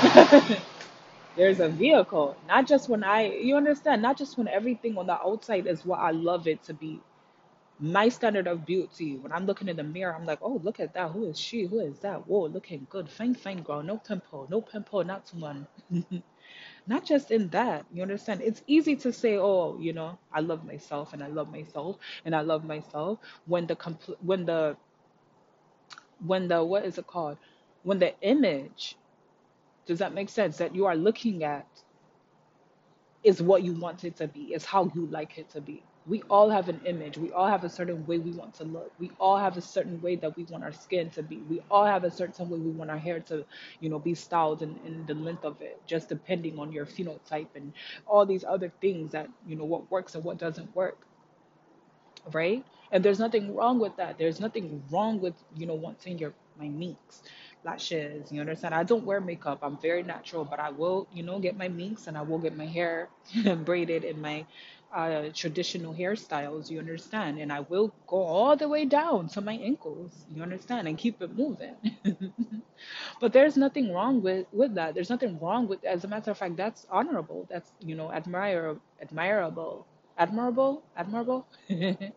there's 1.36 1.60
a 1.60 1.68
vehicle. 1.68 2.36
Not 2.48 2.66
just 2.68 2.88
when 2.88 3.04
I, 3.04 3.32
you 3.32 3.56
understand, 3.56 4.02
not 4.02 4.18
just 4.18 4.38
when 4.38 4.48
everything 4.48 4.98
on 4.98 5.06
the 5.06 5.20
outside 5.20 5.66
is 5.66 5.84
what 5.86 6.00
I 6.00 6.12
love 6.12 6.48
it 6.48 6.62
to 6.64 6.74
be. 6.74 7.00
My 7.80 8.08
standard 8.08 8.46
of 8.48 8.66
beauty, 8.66 9.16
when 9.18 9.32
I'm 9.32 9.46
looking 9.46 9.68
in 9.68 9.76
the 9.76 9.84
mirror, 9.84 10.14
I'm 10.16 10.26
like, 10.26 10.40
oh, 10.42 10.60
look 10.64 10.80
at 10.80 10.94
that. 10.94 11.12
Who 11.12 11.26
is 11.26 11.38
she? 11.38 11.64
Who 11.66 11.80
is 11.80 11.98
that? 12.00 12.26
Whoa, 12.28 12.46
looking 12.46 12.86
good. 12.90 13.10
Fine, 13.10 13.34
fine, 13.36 13.62
girl. 13.62 13.82
No 13.82 13.98
pimple. 13.98 14.48
No 14.50 14.62
pimple. 14.62 15.04
Not 15.04 15.26
too 15.26 15.38
much. 15.38 15.58
not 16.86 17.04
just 17.06 17.30
in 17.30 17.48
that 17.50 17.86
you 17.92 18.02
understand? 18.02 18.42
It's 18.42 18.62
easy 18.66 18.96
to 18.96 19.12
say 19.12 19.36
oh 19.38 19.78
you 19.80 19.92
know 19.92 20.18
i 20.32 20.40
love 20.40 20.64
myself 20.64 21.12
and 21.14 21.22
i 21.24 21.28
love 21.28 21.50
myself 21.50 21.98
and 22.24 22.34
i 22.36 22.42
love 22.42 22.64
myself 22.64 23.18
when 23.46 23.66
the 23.66 23.76
compl- 23.76 24.16
when 24.22 24.46
the 24.46 24.76
when 26.26 26.48
the 26.48 26.64
what 26.64 26.84
is 26.84 26.98
it 26.98 27.06
called? 27.06 27.38
When 27.84 27.98
the 27.98 28.14
image 28.22 28.96
does 29.86 30.00
that 30.00 30.14
make 30.14 30.28
sense? 30.30 30.58
That 30.58 30.74
you 30.74 30.86
are 30.86 30.96
looking 30.96 31.44
at 31.44 31.66
is 33.24 33.42
what 33.42 33.62
you 33.64 33.74
want 33.74 34.04
it 34.04 34.16
to 34.16 34.28
be, 34.28 34.54
is 34.54 34.64
how 34.64 34.90
you 34.94 35.06
like 35.06 35.38
it 35.38 35.50
to 35.50 35.60
be. 35.60 35.82
We 36.06 36.22
all 36.30 36.48
have 36.50 36.68
an 36.68 36.80
image. 36.86 37.18
We 37.18 37.32
all 37.32 37.46
have 37.48 37.64
a 37.64 37.68
certain 37.68 38.06
way 38.06 38.18
we 38.18 38.32
want 38.32 38.54
to 38.54 38.64
look. 38.64 38.92
We 38.98 39.10
all 39.20 39.36
have 39.38 39.56
a 39.56 39.60
certain 39.60 40.00
way 40.00 40.16
that 40.16 40.36
we 40.36 40.44
want 40.44 40.64
our 40.64 40.72
skin 40.72 41.10
to 41.10 41.22
be. 41.22 41.38
We 41.50 41.60
all 41.70 41.84
have 41.86 42.04
a 42.04 42.10
certain 42.10 42.48
way 42.48 42.58
we 42.58 42.70
want 42.70 42.90
our 42.90 42.98
hair 42.98 43.20
to, 43.20 43.44
you 43.80 43.88
know, 43.90 43.98
be 43.98 44.14
styled 44.14 44.62
and, 44.62 44.78
and 44.86 45.06
the 45.06 45.14
length 45.14 45.44
of 45.44 45.60
it, 45.60 45.82
just 45.86 46.08
depending 46.08 46.58
on 46.58 46.72
your 46.72 46.86
phenotype 46.86 47.48
and 47.56 47.72
all 48.06 48.24
these 48.26 48.44
other 48.44 48.72
things 48.80 49.12
that, 49.12 49.28
you 49.46 49.56
know, 49.56 49.64
what 49.64 49.90
works 49.90 50.14
and 50.14 50.24
what 50.24 50.38
doesn't 50.38 50.74
work 50.74 50.98
right? 52.32 52.64
And 52.92 53.04
there's 53.04 53.18
nothing 53.18 53.54
wrong 53.54 53.78
with 53.78 53.96
that. 53.96 54.18
There's 54.18 54.40
nothing 54.40 54.82
wrong 54.90 55.20
with, 55.20 55.34
you 55.54 55.66
know, 55.66 55.74
wanting 55.74 56.18
your 56.18 56.32
my 56.58 56.68
minks, 56.68 57.22
lashes. 57.64 58.32
You 58.32 58.40
understand? 58.40 58.74
I 58.74 58.82
don't 58.82 59.04
wear 59.04 59.20
makeup. 59.20 59.58
I'm 59.62 59.76
very 59.78 60.02
natural, 60.02 60.44
but 60.44 60.60
I 60.60 60.70
will, 60.70 61.06
you 61.12 61.22
know, 61.22 61.38
get 61.38 61.56
my 61.56 61.68
minks 61.68 62.06
and 62.06 62.16
I 62.16 62.22
will 62.22 62.38
get 62.38 62.56
my 62.56 62.66
hair 62.66 63.08
braided 63.64 64.04
in 64.04 64.20
my 64.20 64.46
uh, 64.92 65.28
traditional 65.34 65.94
hairstyles. 65.94 66.70
You 66.70 66.78
understand? 66.78 67.38
And 67.38 67.52
I 67.52 67.60
will 67.60 67.92
go 68.06 68.18
all 68.22 68.56
the 68.56 68.68
way 68.68 68.84
down 68.84 69.28
to 69.30 69.40
my 69.40 69.54
ankles. 69.54 70.26
You 70.34 70.42
understand? 70.42 70.88
And 70.88 70.98
keep 70.98 71.20
it 71.22 71.36
moving. 71.36 71.76
but 73.20 73.32
there's 73.32 73.56
nothing 73.56 73.92
wrong 73.92 74.22
with 74.22 74.46
with 74.52 74.74
that. 74.74 74.94
There's 74.94 75.10
nothing 75.10 75.38
wrong 75.40 75.68
with. 75.68 75.84
As 75.84 76.04
a 76.04 76.08
matter 76.08 76.30
of 76.30 76.38
fact, 76.38 76.56
that's 76.56 76.86
honorable. 76.90 77.46
That's 77.50 77.72
you 77.80 77.94
know 77.94 78.10
admirable, 78.12 78.80
admirable, 79.00 79.86
admirable, 80.18 80.82
admirable. 80.96 81.46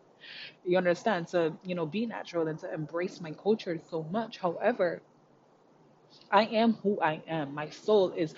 You 0.64 0.78
understand? 0.78 1.28
So, 1.28 1.56
you 1.64 1.74
know, 1.74 1.86
be 1.86 2.06
natural 2.06 2.48
and 2.48 2.58
to 2.60 2.72
embrace 2.72 3.20
my 3.20 3.32
culture 3.32 3.78
so 3.90 4.02
much. 4.10 4.38
However, 4.38 5.02
I 6.30 6.44
am 6.46 6.74
who 6.82 7.00
I 7.00 7.22
am. 7.28 7.54
My 7.54 7.68
soul 7.70 8.10
is 8.12 8.34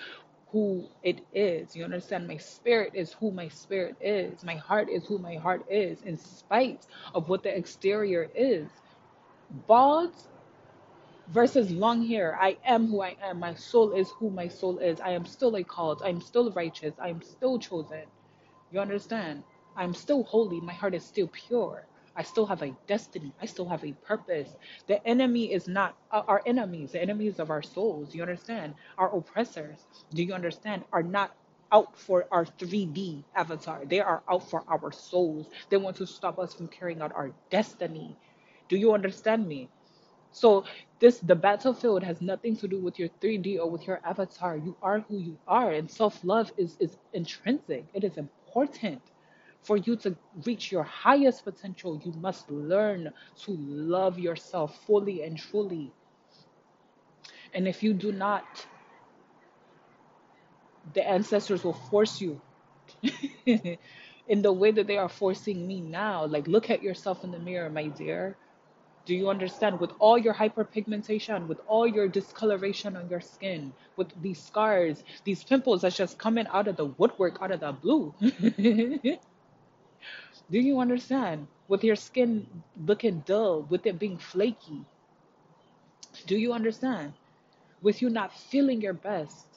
who 0.53 0.85
it 1.03 1.21
is. 1.35 1.75
You 1.75 1.85
understand? 1.85 2.29
My 2.29 2.37
spirit 2.37 2.93
is 2.95 3.13
who 3.15 3.31
my 3.31 3.49
spirit 3.49 3.97
is. 4.01 4.45
My 4.45 4.57
heart 4.57 4.89
is 4.89 5.05
who 5.07 5.19
my 5.19 5.35
heart 5.37 5.65
is, 5.71 6.03
in 6.03 6.17
spite 6.17 6.87
of 7.15 7.29
what 7.29 7.43
the 7.43 7.57
exterior 7.57 8.29
is. 8.35 8.69
Bald 9.67 10.13
versus 11.29 11.71
long 11.71 12.05
hair. 12.07 12.37
I 12.41 12.57
am 12.65 12.87
who 12.87 13.01
I 13.01 13.17
am. 13.23 13.39
My 13.39 13.55
soul 13.55 13.93
is 13.93 14.11
who 14.19 14.29
my 14.31 14.47
soul 14.49 14.79
is. 14.79 14.99
I 15.01 15.11
am 15.11 15.25
still 15.25 15.55
a 15.57 15.63
called. 15.63 16.01
I 16.05 16.09
am 16.09 16.21
still 16.21 16.51
righteous. 16.51 16.95
I 17.01 17.09
am 17.09 17.21
still 17.23 17.59
chosen. 17.59 18.03
You 18.71 18.81
understand? 18.81 19.43
I'm 19.77 19.93
still 19.95 20.23
holy. 20.23 20.61
My 20.61 20.73
heart 20.73 20.95
is 20.95 21.05
still 21.05 21.29
pure. 21.31 21.87
I 22.15 22.23
still 22.23 22.45
have 22.47 22.61
a 22.61 22.75
destiny. 22.87 23.33
I 23.41 23.45
still 23.45 23.67
have 23.69 23.83
a 23.85 23.93
purpose. 23.93 24.55
The 24.87 25.05
enemy 25.07 25.53
is 25.53 25.67
not 25.67 25.97
uh, 26.11 26.23
our 26.27 26.41
enemies, 26.45 26.91
the 26.93 27.01
enemies 27.01 27.39
of 27.39 27.49
our 27.49 27.61
souls. 27.63 28.13
You 28.15 28.21
understand? 28.23 28.75
Our 28.97 29.15
oppressors, 29.15 29.87
do 30.13 30.23
you 30.23 30.33
understand? 30.33 30.83
Are 30.93 31.03
not 31.03 31.35
out 31.71 31.97
for 31.97 32.27
our 32.31 32.45
3D 32.45 33.23
avatar. 33.35 33.85
They 33.85 33.99
are 33.99 34.23
out 34.29 34.49
for 34.49 34.63
our 34.67 34.91
souls. 34.91 35.49
They 35.69 35.77
want 35.77 35.97
to 35.97 36.05
stop 36.07 36.39
us 36.39 36.53
from 36.53 36.67
carrying 36.67 37.01
out 37.01 37.13
our 37.15 37.31
destiny. 37.49 38.17
Do 38.69 38.77
you 38.77 38.93
understand 38.93 39.47
me? 39.47 39.69
So 40.31 40.65
this 40.99 41.19
the 41.19 41.35
battlefield 41.35 42.03
has 42.03 42.21
nothing 42.21 42.57
to 42.57 42.67
do 42.67 42.79
with 42.79 42.99
your 42.99 43.09
3D 43.21 43.59
or 43.59 43.69
with 43.69 43.87
your 43.87 44.01
avatar. 44.05 44.57
You 44.57 44.77
are 44.81 44.99
who 45.01 45.17
you 45.17 45.37
are, 45.47 45.71
and 45.71 45.89
self-love 45.89 46.51
is 46.57 46.77
is 46.79 46.97
intrinsic. 47.13 47.85
It 47.93 48.03
is 48.03 48.17
important. 48.17 49.01
For 49.63 49.77
you 49.77 49.95
to 49.97 50.15
reach 50.45 50.71
your 50.71 50.83
highest 50.83 51.45
potential, 51.45 52.01
you 52.03 52.13
must 52.13 52.49
learn 52.51 53.11
to 53.43 53.51
love 53.57 54.19
yourself 54.19 54.85
fully 54.85 55.23
and 55.23 55.37
truly. 55.37 55.91
And 57.53 57.67
if 57.67 57.83
you 57.83 57.93
do 57.93 58.11
not, 58.11 58.65
the 60.93 61.07
ancestors 61.07 61.63
will 61.63 61.73
force 61.73 62.21
you 62.21 62.41
in 63.45 64.41
the 64.41 64.51
way 64.53 64.71
that 64.71 64.87
they 64.87 64.97
are 64.97 65.09
forcing 65.09 65.67
me 65.67 65.81
now. 65.81 66.25
Like, 66.25 66.47
look 66.47 66.69
at 66.69 66.83
yourself 66.83 67.23
in 67.23 67.31
the 67.31 67.39
mirror, 67.39 67.69
my 67.69 67.87
dear. 67.87 68.37
Do 69.05 69.15
you 69.15 69.29
understand? 69.29 69.79
With 69.79 69.91
all 69.99 70.17
your 70.17 70.33
hyperpigmentation, 70.33 71.47
with 71.47 71.59
all 71.67 71.87
your 71.87 72.07
discoloration 72.07 72.95
on 72.95 73.09
your 73.09 73.21
skin, 73.21 73.73
with 73.97 74.09
these 74.21 74.41
scars, 74.41 75.03
these 75.25 75.43
pimples 75.43 75.81
that's 75.81 75.97
just 75.97 76.17
coming 76.19 76.47
out 76.47 76.67
of 76.67 76.77
the 76.77 76.85
woodwork, 76.85 77.39
out 77.41 77.51
of 77.51 77.61
the 77.61 77.71
blue. 77.73 78.13
Do 80.51 80.59
you 80.59 80.79
understand? 80.79 81.47
With 81.67 81.83
your 81.83 81.95
skin 81.95 82.47
looking 82.85 83.23
dull, 83.25 83.61
with 83.69 83.85
it 83.85 83.97
being 83.99 84.17
flaky. 84.17 84.85
Do 86.27 86.37
you 86.37 86.53
understand? 86.53 87.13
With 87.81 88.01
you 88.01 88.09
not 88.09 88.33
feeling 88.33 88.81
your 88.81 88.93
best, 88.93 89.47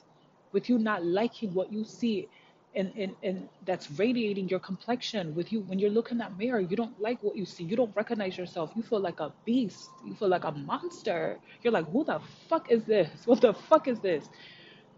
with 0.51 0.69
you 0.69 0.79
not 0.79 1.05
liking 1.05 1.53
what 1.53 1.71
you 1.71 1.83
see 1.83 2.27
and, 2.75 2.91
and, 2.97 3.15
and 3.23 3.49
that's 3.65 3.89
radiating 3.91 4.49
your 4.49 4.59
complexion 4.59 5.33
with 5.35 5.51
you 5.51 5.61
when 5.61 5.79
you 5.79 5.89
look 5.89 6.11
in 6.11 6.17
that 6.19 6.37
mirror 6.37 6.59
you 6.59 6.75
don't 6.75 6.99
like 7.01 7.21
what 7.23 7.35
you 7.35 7.45
see. 7.45 7.63
You 7.63 7.75
don't 7.75 7.95
recognize 7.95 8.37
yourself. 8.37 8.71
You 8.75 8.83
feel 8.83 8.99
like 8.99 9.19
a 9.19 9.33
beast. 9.45 9.89
You 10.05 10.13
feel 10.15 10.27
like 10.27 10.43
a 10.43 10.51
monster. 10.51 11.39
You're 11.63 11.73
like 11.73 11.89
who 11.91 12.03
the 12.03 12.19
fuck 12.49 12.71
is 12.71 12.83
this? 12.85 13.09
What 13.25 13.41
the 13.41 13.53
fuck 13.53 13.87
is 13.87 13.99
this? 13.99 14.29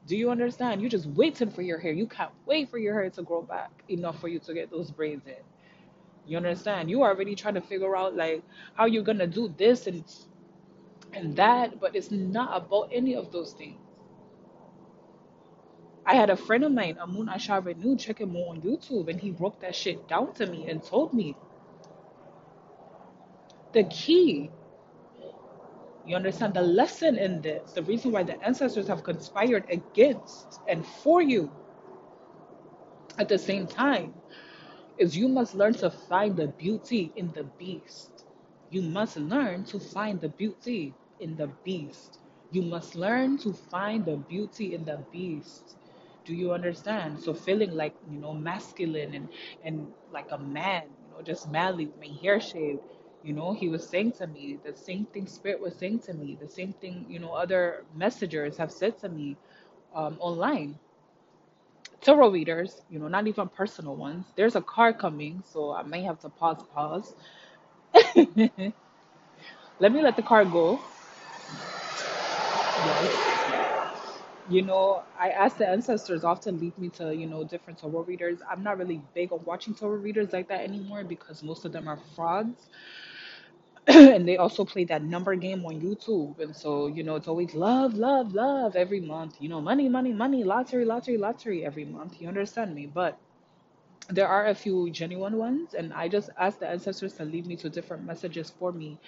Do 0.08 0.18
you 0.18 0.30
understand? 0.32 0.82
You're 0.82 0.90
just 0.90 1.08
waiting 1.08 1.52
for 1.52 1.62
your 1.62 1.80
hair. 1.80 1.94
You 1.94 2.08
can't 2.08 2.32
wait 2.46 2.70
for 2.70 2.78
your 2.78 2.94
hair 2.96 3.10
to 3.12 3.22
grow 3.22 3.42
back 3.42 3.72
enough 3.90 4.20
for 4.20 4.28
you 4.28 4.40
to 4.40 4.54
get 4.54 4.72
those 4.72 4.92
braids 4.92 5.26
in 5.28 5.36
you 6.30 6.38
understand 6.38 6.90
you 6.90 7.04
already 7.04 7.36
trying 7.36 7.56
to 7.56 7.62
figure 7.62 7.98
out 7.98 8.16
like 8.16 8.44
how 8.76 8.86
you're 8.86 9.04
gonna 9.04 9.28
do 9.28 9.54
this 9.58 9.88
and 9.88 10.06
and 11.14 11.36
that 11.36 11.80
but 11.82 11.96
it's 11.96 12.12
not 12.12 12.58
about 12.58 12.90
any 12.94 13.16
of 13.16 13.32
those 13.32 13.54
things 13.54 13.78
I 16.06 16.16
had 16.16 16.32
a 16.32 16.38
friend 16.38 16.64
of 16.66 16.72
mine, 16.74 16.98
Amun 17.02 17.30
Ashar 17.30 17.62
Renu, 17.62 18.00
check 18.00 18.20
him 18.20 18.36
on 18.36 18.62
YouTube, 18.62 19.10
and 19.10 19.22
he 19.22 19.32
broke 19.32 19.60
that 19.62 19.76
shit 19.76 20.08
down 20.08 20.34
to 20.36 20.48
me 20.48 20.68
and 20.70 20.84
told 20.84 21.14
me 21.14 21.38
the 23.74 23.84
key. 23.86 24.52
You 26.06 26.16
understand 26.16 26.56
the 26.56 26.62
lesson 26.64 27.18
in 27.18 27.42
this, 27.42 27.74
the 27.74 27.84
reason 27.84 28.12
why 28.12 28.24
the 28.24 28.42
ancestors 28.44 28.88
have 28.88 29.04
conspired 29.04 29.66
against 29.70 30.60
and 30.68 30.86
for 30.86 31.22
you 31.22 31.52
at 33.20 33.30
the 33.30 33.38
same 33.40 33.68
time 33.68 34.14
is 35.00 35.18
you 35.18 35.28
must 35.30 35.56
learn 35.56 35.74
to 35.76 35.90
find 35.90 36.38
the 36.38 36.48
beauty 36.48 37.12
in 37.16 37.32
the 37.34 37.44
beast. 37.44 38.26
You 38.70 38.84
must 38.84 39.18
learn 39.18 39.66
to 39.66 39.80
find 39.80 40.22
the 40.22 40.30
beauty 40.30 40.94
in 41.20 41.38
the 41.38 41.48
beast. 41.64 42.20
You 42.52 42.64
must 42.64 42.96
learn 42.96 43.38
to 43.40 43.54
find 43.54 44.06
the 44.06 44.18
beauty 44.18 44.76
in 44.76 44.86
the 44.86 45.00
beast. 45.12 45.78
Do 46.26 46.36
you 46.36 46.54
understand? 46.54 47.20
So 47.22 47.34
feeling 47.34 47.72
like, 47.72 47.96
you 48.12 48.20
know, 48.20 48.34
masculine 48.34 49.14
and 49.16 49.30
and 49.64 49.94
like 50.12 50.32
a 50.32 50.38
man, 50.38 50.84
you 51.04 51.16
know, 51.16 51.24
just 51.24 51.50
manly 51.52 51.88
with 51.88 52.00
my 52.00 52.14
hair 52.22 52.40
shaved. 52.42 52.82
You 53.24 53.34
know, 53.34 53.54
he 53.54 53.70
was 53.70 53.88
saying 53.88 54.14
to 54.14 54.28
me 54.28 54.60
the 54.64 54.76
same 54.76 55.06
thing 55.06 55.28
Spirit 55.28 55.62
was 55.62 55.76
saying 55.76 56.00
to 56.02 56.14
me, 56.14 56.38
the 56.40 56.48
same 56.48 56.74
thing, 56.74 57.06
you 57.10 57.20
know, 57.20 57.34
other 57.34 57.86
messengers 57.96 58.58
have 58.58 58.72
said 58.72 58.98
to 59.00 59.10
me 59.10 59.38
um, 59.94 60.18
online. 60.20 60.80
Tarot 62.10 62.32
readers, 62.32 62.82
you 62.90 63.00
know, 63.00 63.08
not 63.08 63.28
even 63.28 63.48
personal 63.50 63.96
ones. 63.96 64.26
There's 64.36 64.56
a 64.56 64.62
car 64.62 64.94
coming, 64.94 65.44
so 65.46 65.74
I 65.74 65.84
may 65.84 66.02
have 66.04 66.20
to 66.22 66.30
pause, 66.30 66.64
pause. 66.74 67.14
Let 69.80 69.92
me 69.92 70.02
let 70.02 70.16
the 70.16 70.24
car 70.24 70.46
go. 70.46 70.82
Yes. 72.84 74.24
You 74.48 74.64
know, 74.64 75.04
I 75.20 75.30
ask 75.30 75.58
the 75.58 75.68
ancestors 75.68 76.24
often 76.24 76.60
lead 76.60 76.78
me 76.78 76.90
to, 76.92 77.16
you 77.16 77.28
know, 77.28 77.44
different 77.44 77.80
tarot 77.80 78.02
readers. 78.04 78.40
I'm 78.50 78.64
not 78.64 78.78
really 78.80 79.02
big 79.14 79.32
on 79.32 79.44
watching 79.46 79.76
tarot 79.76 79.96
readers 79.98 80.34
like 80.34 80.48
that 80.50 80.62
anymore 80.62 81.04
because 81.04 81.44
most 81.44 81.66
of 81.66 81.72
them 81.72 81.88
are 81.88 82.00
frauds. 82.16 82.70
and 84.16 84.28
they 84.28 84.38
also 84.38 84.66
play 84.66 84.86
that 84.86 85.04
number 85.04 85.36
game 85.36 85.66
on 85.66 85.82
YouTube. 85.82 86.40
And 86.40 86.56
so, 86.56 86.88
you 86.88 87.04
know, 87.04 87.16
it's 87.16 87.28
always 87.28 87.56
love, 87.56 87.96
love, 87.96 88.34
love 88.34 88.76
every 88.76 89.02
month. 89.02 89.38
You 89.40 89.50
know, 89.50 89.62
money, 89.62 89.90
money, 89.90 90.14
money, 90.14 90.44
lottery, 90.44 90.86
lottery, 90.86 91.18
lottery 91.18 91.66
every 91.66 91.86
month. 91.86 92.22
You 92.22 92.28
understand 92.30 92.76
me? 92.76 92.88
But 92.88 93.20
there 94.10 94.28
are 94.28 94.48
a 94.48 94.56
few 94.56 94.90
genuine 94.92 95.38
ones, 95.38 95.76
and 95.76 95.94
I 95.94 96.10
just 96.10 96.30
ask 96.38 96.60
the 96.60 96.68
ancestors 96.70 97.14
to 97.16 97.26
lead 97.26 97.48
me 97.48 97.58
to 97.58 97.70
different 97.70 98.06
messages 98.06 98.52
for 98.52 98.72
me. 98.72 99.00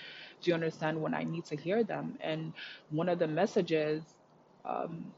Do 0.42 0.52
you 0.52 0.56
understand 0.56 1.02
when 1.02 1.14
I 1.16 1.24
need 1.24 1.46
to 1.48 1.58
hear 1.58 1.84
them? 1.84 2.18
And 2.22 2.54
one 2.90 3.10
of 3.10 3.20
the 3.20 3.28
messages, 3.28 4.04
um, 4.66 5.14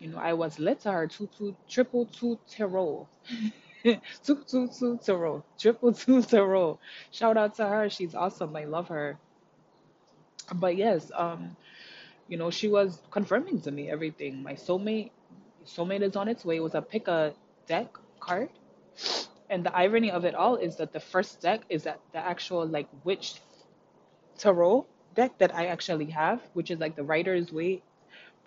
you 0.00 0.08
know, 0.08 0.18
I 0.18 0.34
was 0.34 0.58
letter 0.60 1.08
two 1.08 1.28
two 1.38 1.56
triple 1.68 2.06
two 2.06 2.38
tarot. 2.48 3.08
tarot. 3.84 5.44
Triple 5.58 5.92
two 5.92 6.22
tarot. 6.22 6.78
Shout 7.10 7.36
out 7.36 7.54
to 7.56 7.66
her. 7.66 7.88
She's 7.90 8.14
awesome. 8.14 8.54
I 8.56 8.64
love 8.64 8.88
her. 8.88 9.18
But 10.54 10.76
yes, 10.76 11.10
um, 11.14 11.56
you 12.28 12.36
know, 12.36 12.50
she 12.50 12.68
was 12.68 13.02
confirming 13.10 13.60
to 13.62 13.70
me 13.70 13.90
everything. 13.90 14.42
My 14.42 14.54
soulmate 14.54 15.10
soulmate 15.66 16.02
is 16.02 16.16
on 16.16 16.28
its 16.28 16.44
way. 16.44 16.56
It 16.56 16.62
was 16.62 16.74
a 16.74 16.82
pick 16.82 17.08
a 17.08 17.34
deck 17.66 17.96
card. 18.20 18.50
And 19.48 19.64
the 19.64 19.74
irony 19.76 20.10
of 20.10 20.24
it 20.24 20.34
all 20.34 20.56
is 20.56 20.76
that 20.76 20.92
the 20.92 21.00
first 21.00 21.40
deck 21.40 21.62
is 21.68 21.82
that 21.84 22.00
the 22.12 22.18
actual 22.18 22.66
like 22.66 22.88
witch 23.04 23.40
tarot 24.38 24.86
deck 25.14 25.38
that 25.38 25.54
I 25.54 25.66
actually 25.66 26.06
have, 26.10 26.42
which 26.54 26.70
is 26.70 26.78
like 26.78 26.96
the 26.96 27.04
Rider-Waite. 27.04 27.82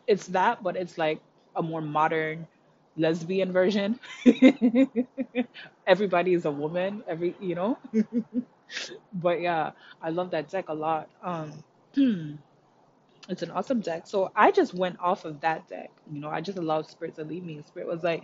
It's 0.08 0.28
that, 0.28 0.64
but 0.64 0.76
it's 0.76 0.98
like 0.98 1.22
a 1.56 1.62
more 1.62 1.82
modern, 1.82 2.48
lesbian 3.00 3.54
version. 3.54 4.00
Everybody 5.88 6.34
is 6.34 6.46
a 6.46 6.52
woman, 6.52 7.04
every, 7.08 7.36
you 7.40 7.56
know? 7.56 7.78
But 9.14 9.42
yeah, 9.42 9.72
I 10.02 10.10
love 10.10 10.32
that 10.32 10.50
deck 10.50 10.70
a 10.70 10.74
lot. 10.74 11.10
Um, 11.24 11.64
it's 13.30 13.42
an 13.44 13.52
awesome 13.52 13.82
deck. 13.82 14.08
So 14.08 14.32
I 14.36 14.52
just 14.52 14.74
went 14.74 15.00
off 15.00 15.26
of 15.26 15.42
that 15.42 15.68
deck. 15.68 15.92
You 16.12 16.22
know, 16.22 16.30
I 16.30 16.42
just 16.42 16.58
allowed 16.58 16.88
Spirit 16.90 17.16
to 17.16 17.24
lead 17.24 17.46
me. 17.46 17.62
Spirit 17.68 17.88
was 17.88 18.04
like, 18.04 18.24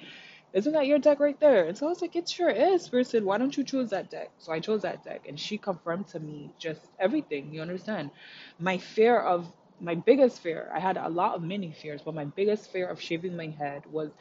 Isn't 0.54 0.74
that 0.74 0.88
your 0.88 1.00
deck 1.00 1.20
right 1.20 1.40
there? 1.40 1.66
And 1.66 1.78
so 1.78 1.88
I 1.88 1.90
was 1.90 2.02
like, 2.02 2.16
It 2.16 2.30
sure 2.30 2.50
is. 2.50 2.84
Spirit 2.84 3.08
said, 3.08 3.24
Why 3.24 3.38
don't 3.38 3.56
you 3.56 3.64
choose 3.64 3.90
that 3.92 4.10
deck? 4.10 4.32
So 4.40 4.52
I 4.52 4.60
chose 4.60 4.82
that 4.84 5.04
deck. 5.04 5.26
And 5.28 5.40
she 5.40 5.58
confirmed 5.58 6.08
to 6.10 6.20
me 6.20 6.52
just 6.60 6.82
everything. 7.00 7.54
You 7.54 7.62
understand? 7.62 8.12
My 8.60 8.78
fear 8.78 9.20
of, 9.20 9.52
my 9.80 9.96
biggest 9.96 10.42
fear, 10.42 10.72
I 10.74 10.80
had 10.80 10.98
a 10.98 11.10
lot 11.10 11.36
of 11.36 11.44
many 11.44 11.72
fears, 11.72 12.02
but 12.04 12.16
my 12.16 12.26
biggest 12.26 12.72
fear 12.72 12.88
of 12.88 13.02
shaving 13.02 13.36
my 13.38 13.48
head 13.48 13.84
was 13.92 14.12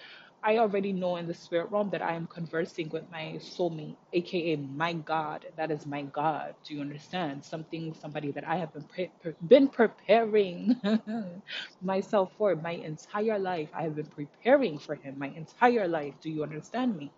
I 0.45 0.59
already 0.59 0.93
know 0.95 1.17
in 1.17 1.27
the 1.29 1.35
spirit 1.35 1.71
realm 1.73 1.91
that 1.91 2.03
I 2.03 2.15
am 2.15 2.29
conversing 2.29 2.91
with 2.91 3.11
my 3.11 3.39
soulmate, 3.41 3.99
aka 4.15 4.57
my 4.57 4.95
God. 4.95 5.47
That 5.57 5.73
is 5.73 5.87
my 5.87 6.05
God. 6.05 6.57
Do 6.65 6.75
you 6.75 6.83
understand? 6.83 7.45
Something, 7.45 7.95
somebody 7.95 8.33
that 8.33 8.49
I 8.49 8.57
have 8.59 8.73
been 8.75 8.85
pre- 8.85 9.13
pre- 9.23 9.35
been 9.49 9.69
preparing 9.69 10.81
myself 11.83 12.33
for 12.39 12.57
my 12.57 12.73
entire 12.73 13.39
life. 13.41 13.71
I 13.75 13.83
have 13.85 13.97
been 13.97 14.07
preparing 14.09 14.79
for 14.79 14.97
him 14.97 15.19
my 15.19 15.29
entire 15.31 15.89
life. 15.89 16.15
Do 16.23 16.31
you 16.31 16.45
understand 16.45 16.97
me? 16.97 17.13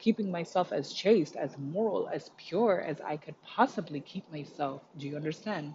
Keeping 0.00 0.30
myself 0.30 0.72
as 0.72 0.92
chaste, 0.92 1.36
as 1.36 1.58
moral, 1.58 2.08
as 2.12 2.30
pure 2.38 2.82
as 2.82 3.00
I 3.02 3.18
could 3.18 3.36
possibly 3.42 4.00
keep 4.00 4.30
myself. 4.32 4.82
Do 4.98 5.08
you 5.08 5.16
understand? 5.16 5.74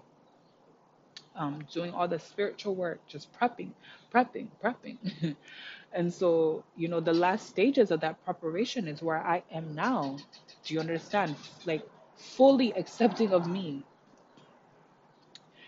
Um, 1.40 1.66
doing 1.72 1.94
all 1.94 2.08
the 2.08 2.20
spiritual 2.20 2.76
work, 2.76 3.00
just 3.08 3.30
prepping, 3.34 3.72
prepping, 4.14 4.48
prepping. 4.64 5.36
and 5.94 6.14
so, 6.14 6.64
you 6.76 6.90
know, 6.90 7.00
the 7.00 7.14
last 7.14 7.48
stages 7.50 7.92
of 7.92 8.02
that 8.02 8.24
preparation 8.26 8.88
is 8.88 9.02
where 9.02 9.18
I 9.26 9.44
am 9.52 9.74
now. 9.74 10.18
Do 10.66 10.74
you 10.76 10.82
understand? 10.82 11.36
Like 11.66 11.88
fully 12.18 12.74
accepting 12.74 13.34
of 13.34 13.48
me. 13.50 13.84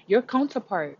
Your 0.07 0.21
counterpart 0.21 0.99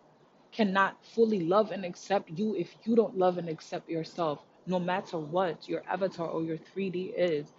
cannot 0.53 0.97
fully 1.05 1.41
love 1.41 1.71
and 1.71 1.85
accept 1.85 2.29
you 2.31 2.55
if 2.55 2.75
you 2.85 2.95
don't 2.95 3.17
love 3.17 3.37
and 3.37 3.49
accept 3.49 3.89
yourself, 3.89 4.39
no 4.67 4.79
matter 4.79 5.19
what 5.19 5.67
your 5.67 5.83
avatar 5.89 6.27
or 6.27 6.43
your 6.43 6.57
3D 6.57 7.13
is. 7.17 7.53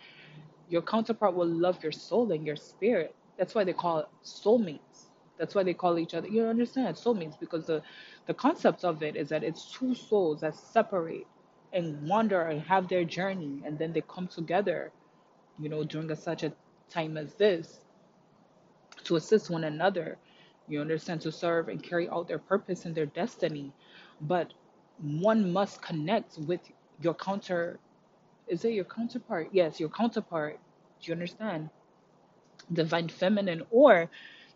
Your 0.68 0.83
counterpart 0.83 1.35
will 1.35 1.48
love 1.48 1.83
your 1.83 1.92
soul 1.92 2.33
and 2.33 2.46
your 2.46 2.57
spirit. 2.57 3.14
That's 3.37 3.55
why 3.55 3.64
they 3.64 3.75
call 3.75 3.98
it 4.01 4.09
soulmates. 4.25 5.12
That's 5.38 5.55
why 5.55 5.62
they 5.64 5.75
call 5.75 5.99
each 5.99 6.14
other. 6.14 6.29
You 6.29 6.47
understand 6.47 6.97
soulmates 6.97 7.38
because 7.40 7.66
the 7.66 7.83
the 8.27 8.35
concept 8.35 8.85
of 8.85 9.03
it 9.03 9.16
is 9.16 9.31
that 9.31 9.45
it's 9.45 9.73
two 9.73 9.95
souls 9.95 10.40
that 10.42 10.57
separate 10.57 11.27
and 11.73 12.09
wander 12.09 12.42
and 12.42 12.62
have 12.62 12.88
their 12.88 13.05
journey, 13.05 13.62
and 13.66 13.79
then 13.79 13.92
they 13.92 14.03
come 14.03 14.29
together. 14.29 14.92
You 15.61 15.68
know, 15.71 15.85
during 15.85 16.11
a, 16.11 16.16
such 16.16 16.45
a 16.45 16.53
time 16.90 17.16
as 17.18 17.35
this 17.35 17.81
to 19.05 19.16
assist 19.16 19.51
one 19.51 19.64
another. 19.64 20.18
You 20.68 20.81
understand 20.81 21.21
to 21.23 21.33
serve 21.33 21.68
and 21.68 21.83
carry 21.83 22.09
out 22.09 22.29
their 22.29 22.38
purpose 22.38 22.87
and 22.87 22.95
their 22.95 23.07
destiny, 23.07 23.73
but 24.23 24.53
one 25.01 25.53
must 25.53 25.83
connect 25.83 26.38
with 26.38 26.61
your 27.03 27.14
counter. 27.14 27.81
Is 28.49 28.64
it 28.64 28.75
your 28.75 28.85
counterpart? 28.87 29.51
Yes, 29.53 29.81
your 29.81 29.90
counterpart. 29.90 30.59
Do 31.03 31.09
you 31.09 31.14
understand? 31.14 31.71
divine 32.73 33.09
feminine 33.09 33.62
or 33.71 34.11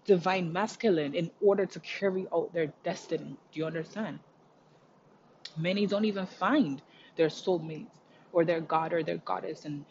divine 0.07 0.53
masculine 0.53 1.15
in 1.15 1.31
order 1.41 1.67
to 1.67 1.81
carry 1.81 2.27
out 2.33 2.53
their 2.53 2.69
destiny. 2.85 3.37
Do 3.53 3.61
you 3.61 3.67
understand? 3.67 4.21
Many 5.57 5.87
don't 5.87 6.05
even 6.05 6.27
find 6.27 6.83
their 7.17 7.29
soulmates 7.29 8.01
or 8.33 8.45
their 8.45 8.61
god 8.61 8.93
or 8.93 9.03
their 9.03 9.19
goddess 9.19 9.65
and 9.65 9.85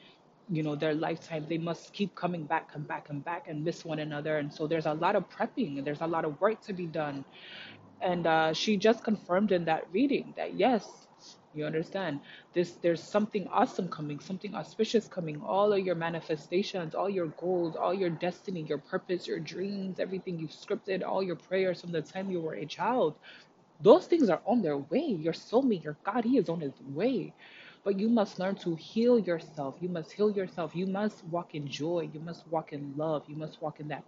you 0.49 0.63
know 0.63 0.75
their 0.75 0.93
lifetime 0.93 1.45
they 1.49 1.57
must 1.57 1.93
keep 1.93 2.15
coming 2.15 2.45
back 2.45 2.69
and 2.75 2.87
back 2.87 3.09
and 3.09 3.23
back 3.25 3.47
and 3.47 3.63
miss 3.63 3.83
one 3.85 3.99
another 3.99 4.37
and 4.37 4.53
so 4.53 4.67
there's 4.67 4.85
a 4.85 4.93
lot 4.93 5.15
of 5.15 5.27
prepping 5.29 5.77
and 5.77 5.85
there's 5.87 6.01
a 6.01 6.07
lot 6.07 6.23
of 6.25 6.39
work 6.39 6.61
to 6.61 6.73
be 6.73 6.85
done 6.87 7.25
and 8.01 8.27
uh, 8.27 8.53
she 8.53 8.77
just 8.77 9.03
confirmed 9.03 9.51
in 9.51 9.65
that 9.65 9.85
reading 9.91 10.33
that 10.37 10.53
yes 10.55 11.07
you 11.55 11.65
understand? 11.65 12.19
This 12.53 12.73
there's 12.81 13.03
something 13.03 13.47
awesome 13.49 13.89
coming 13.89 14.19
something 14.19 14.55
auspicious 14.55 15.07
coming. 15.07 15.41
All 15.41 15.73
of 15.73 15.79
your 15.79 15.95
manifestations 15.95 16.95
all 16.95 17.09
your 17.09 17.27
goals 17.27 17.75
all 17.75 17.93
your 17.93 18.09
destiny 18.09 18.61
your 18.63 18.79
purpose 18.79 19.27
your 19.27 19.39
dreams 19.39 19.99
everything 19.99 20.39
you've 20.39 20.51
scripted 20.51 21.03
all 21.05 21.23
your 21.23 21.35
prayers 21.37 21.81
from 21.81 21.91
the 21.91 22.01
time 22.01 22.29
you 22.31 22.41
were 22.41 22.55
a 22.55 22.65
child 22.65 23.15
those 23.81 24.07
things 24.07 24.29
are 24.29 24.41
on 24.45 24.61
their 24.61 24.77
way. 24.77 25.05
Your 25.05 25.33
soulmate 25.33 25.83
your 25.83 25.97
god 26.03 26.25
he 26.25 26.37
is 26.37 26.49
on 26.49 26.61
his 26.61 26.79
way. 26.81 27.33
But 27.83 27.99
you 27.99 28.09
must 28.09 28.39
learn 28.39 28.55
to 28.57 28.75
heal 28.75 29.19
yourself. 29.19 29.77
You 29.81 29.89
must 29.89 30.11
heal 30.13 30.31
yourself. 30.31 30.75
You 30.75 30.87
must 30.87 31.23
walk 31.25 31.55
in 31.55 31.67
joy. 31.67 32.09
You 32.13 32.19
must 32.19 32.47
walk 32.47 32.73
in 32.73 32.93
love. 32.97 33.23
You 33.27 33.35
must 33.37 33.61
walk 33.61 33.79
in 33.79 33.87
that 33.89 34.05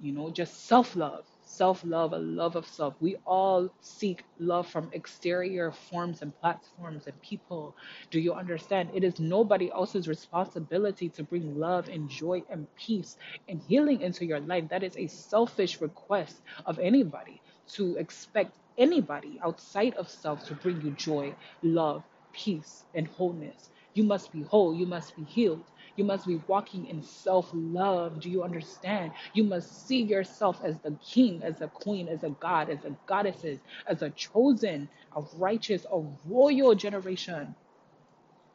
you 0.00 0.12
know, 0.12 0.30
just 0.30 0.66
self 0.66 0.96
love, 0.96 1.26
self 1.52 1.84
love, 1.84 2.12
a 2.12 2.18
love 2.18 2.56
of 2.56 2.66
self. 2.66 2.94
We 3.00 3.16
all 3.26 3.68
seek 3.80 4.24
love 4.38 4.66
from 4.68 4.90
exterior 4.92 5.70
forms 5.72 6.22
and 6.22 6.32
platforms 6.40 7.06
and 7.06 7.20
people. 7.22 7.76
Do 8.10 8.20
you 8.20 8.32
understand? 8.34 8.90
It 8.94 9.04
is 9.04 9.20
nobody 9.20 9.70
else's 9.70 10.08
responsibility 10.08 11.08
to 11.10 11.24
bring 11.24 11.58
love 11.58 11.88
and 11.88 12.08
joy 12.08 12.42
and 12.50 12.66
peace 12.76 13.16
and 13.48 13.60
healing 13.62 14.00
into 14.02 14.24
your 14.26 14.40
life. 14.40 14.68
That 14.70 14.82
is 14.82 14.96
a 14.96 15.06
selfish 15.08 15.80
request 15.80 16.42
of 16.66 16.78
anybody 16.78 17.42
to 17.74 17.96
expect 17.96 18.56
anybody 18.78 19.38
outside 19.44 19.94
of 19.94 20.08
self 20.08 20.44
to 20.46 20.54
bring 20.54 20.80
you 20.82 20.92
joy, 20.92 21.34
love, 21.62 22.04
peace, 22.32 22.84
and 22.94 23.06
wholeness. 23.08 23.70
You 23.94 24.04
must 24.04 24.32
be 24.32 24.42
whole. 24.42 24.74
You 24.74 24.86
must 24.86 25.16
be 25.16 25.24
healed. 25.24 25.64
You 25.96 26.04
must 26.04 26.26
be 26.26 26.40
walking 26.46 26.86
in 26.86 27.02
self 27.02 27.50
love. 27.52 28.20
Do 28.20 28.30
you 28.30 28.42
understand? 28.44 29.12
You 29.34 29.44
must 29.44 29.86
see 29.86 30.02
yourself 30.02 30.60
as 30.64 30.78
the 30.80 30.92
king, 31.04 31.42
as 31.42 31.60
a 31.60 31.68
queen, 31.68 32.08
as 32.08 32.24
a 32.24 32.30
god, 32.30 32.70
as 32.70 32.84
a 32.84 32.96
goddesses, 33.06 33.60
as 33.86 34.02
a 34.02 34.10
chosen, 34.10 34.88
a 35.16 35.22
righteous, 35.36 35.86
a 35.92 36.02
royal 36.26 36.74
generation. 36.74 37.54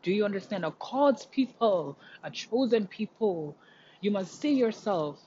Do 0.03 0.11
you 0.11 0.25
understand? 0.25 0.65
A 0.65 0.71
called 0.71 1.25
people, 1.31 1.97
a 2.23 2.31
chosen 2.31 2.87
people. 2.87 3.55
You 4.01 4.11
must 4.11 4.39
see 4.39 4.53
yourself. 4.53 5.21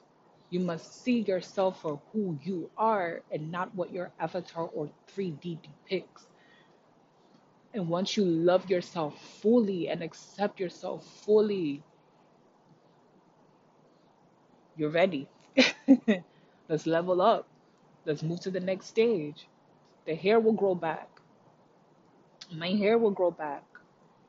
You 0.51 0.61
must 0.61 1.03
see 1.05 1.21
yourself 1.21 1.81
for 1.83 2.01
who 2.13 2.39
you 2.43 2.71
are 2.77 3.23
and 3.31 3.53
not 3.53 3.75
what 3.75 3.93
your 3.93 4.11
avatar 4.19 4.65
or 4.75 4.91
3D 5.15 5.59
depicts. 5.63 6.27
And 7.75 7.89
once 7.89 8.17
you 8.17 8.25
love 8.25 8.69
yourself 8.71 9.19
fully 9.43 9.89
and 9.89 10.03
accept 10.03 10.61
yourself 10.61 11.07
fully, 11.25 11.83
you're 14.81 14.89
ready. 14.91 15.29
Let's 16.69 16.87
level 16.87 17.21
up. 17.21 17.47
Let's 18.07 18.23
move 18.23 18.41
to 18.41 18.51
the 18.51 18.61
next 18.61 18.87
stage. 18.87 19.47
The 20.07 20.15
hair 20.15 20.41
will 20.41 20.55
grow 20.55 20.75
back. 20.75 21.09
My 22.51 22.71
hair 22.71 22.97
will 22.97 23.11
grow 23.11 23.31
back. 23.31 23.63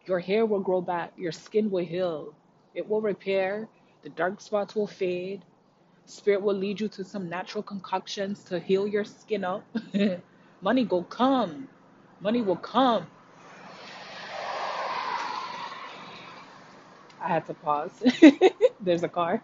Your 0.05 0.19
hair 0.19 0.45
will 0.45 0.59
grow 0.59 0.81
back. 0.81 1.13
Your 1.17 1.31
skin 1.31 1.71
will 1.71 1.85
heal. 1.85 2.33
It 2.75 2.89
will 2.89 2.99
repair. 3.01 3.69
The 4.03 4.09
dark 4.09 4.41
spots 4.41 4.75
will 4.75 4.87
fade. 4.87 5.41
Spirit 6.05 6.41
will 6.41 6.55
lead 6.55 6.81
you 6.81 6.89
to 6.89 7.03
some 7.05 7.29
natural 7.29 7.63
concoctions 7.63 8.43
to 8.45 8.59
heal 8.59 8.85
your 8.87 9.05
skin 9.05 9.45
up. 9.45 9.63
Money 10.61 10.83
will 10.83 11.05
come. 11.05 11.69
Money 12.19 12.41
will 12.41 12.57
come. 12.57 13.07
I 17.21 17.29
had 17.29 17.45
to 17.45 17.53
pause. 17.53 18.03
There's 18.81 19.03
a 19.03 19.09
car. 19.09 19.41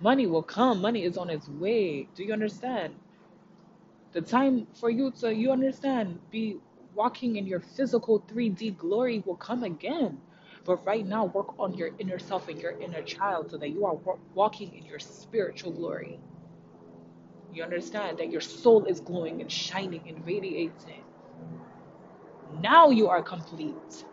Money 0.00 0.26
will 0.26 0.42
come. 0.44 0.80
Money 0.82 1.04
is 1.04 1.18
on 1.18 1.30
its 1.30 1.48
way. 1.48 2.08
Do 2.14 2.24
you 2.24 2.32
understand? 2.32 2.94
The 4.12 4.22
time 4.22 4.66
for 4.74 4.90
you 4.90 5.10
to, 5.20 5.34
you 5.34 5.52
understand, 5.52 6.20
be 6.30 6.58
walking 6.94 7.36
in 7.36 7.46
your 7.46 7.60
physical 7.60 8.20
3D 8.32 8.76
glory 8.78 9.22
will 9.26 9.36
come 9.36 9.64
again. 9.64 10.20
But 10.64 10.84
right 10.86 11.06
now, 11.06 11.26
work 11.26 11.58
on 11.60 11.74
your 11.74 11.90
inner 11.98 12.18
self 12.18 12.48
and 12.48 12.60
your 12.60 12.72
inner 12.80 13.02
child 13.02 13.50
so 13.50 13.58
that 13.58 13.70
you 13.70 13.86
are 13.86 13.94
wa- 13.94 14.16
walking 14.34 14.74
in 14.74 14.84
your 14.84 14.98
spiritual 14.98 15.72
glory. 15.72 16.20
You 17.52 17.64
understand 17.64 18.18
that 18.18 18.30
your 18.32 18.40
soul 18.42 18.84
is 18.86 19.00
glowing 19.00 19.40
and 19.40 19.50
shining 19.52 20.02
and 20.08 20.26
radiating. 20.26 21.04
Now 22.62 22.90
you 22.90 23.08
are 23.08 23.22
complete. 23.22 24.04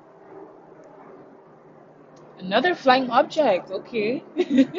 Another 2.39 2.76
flying 2.76 3.10
object, 3.12 3.71
okay. 3.71 4.24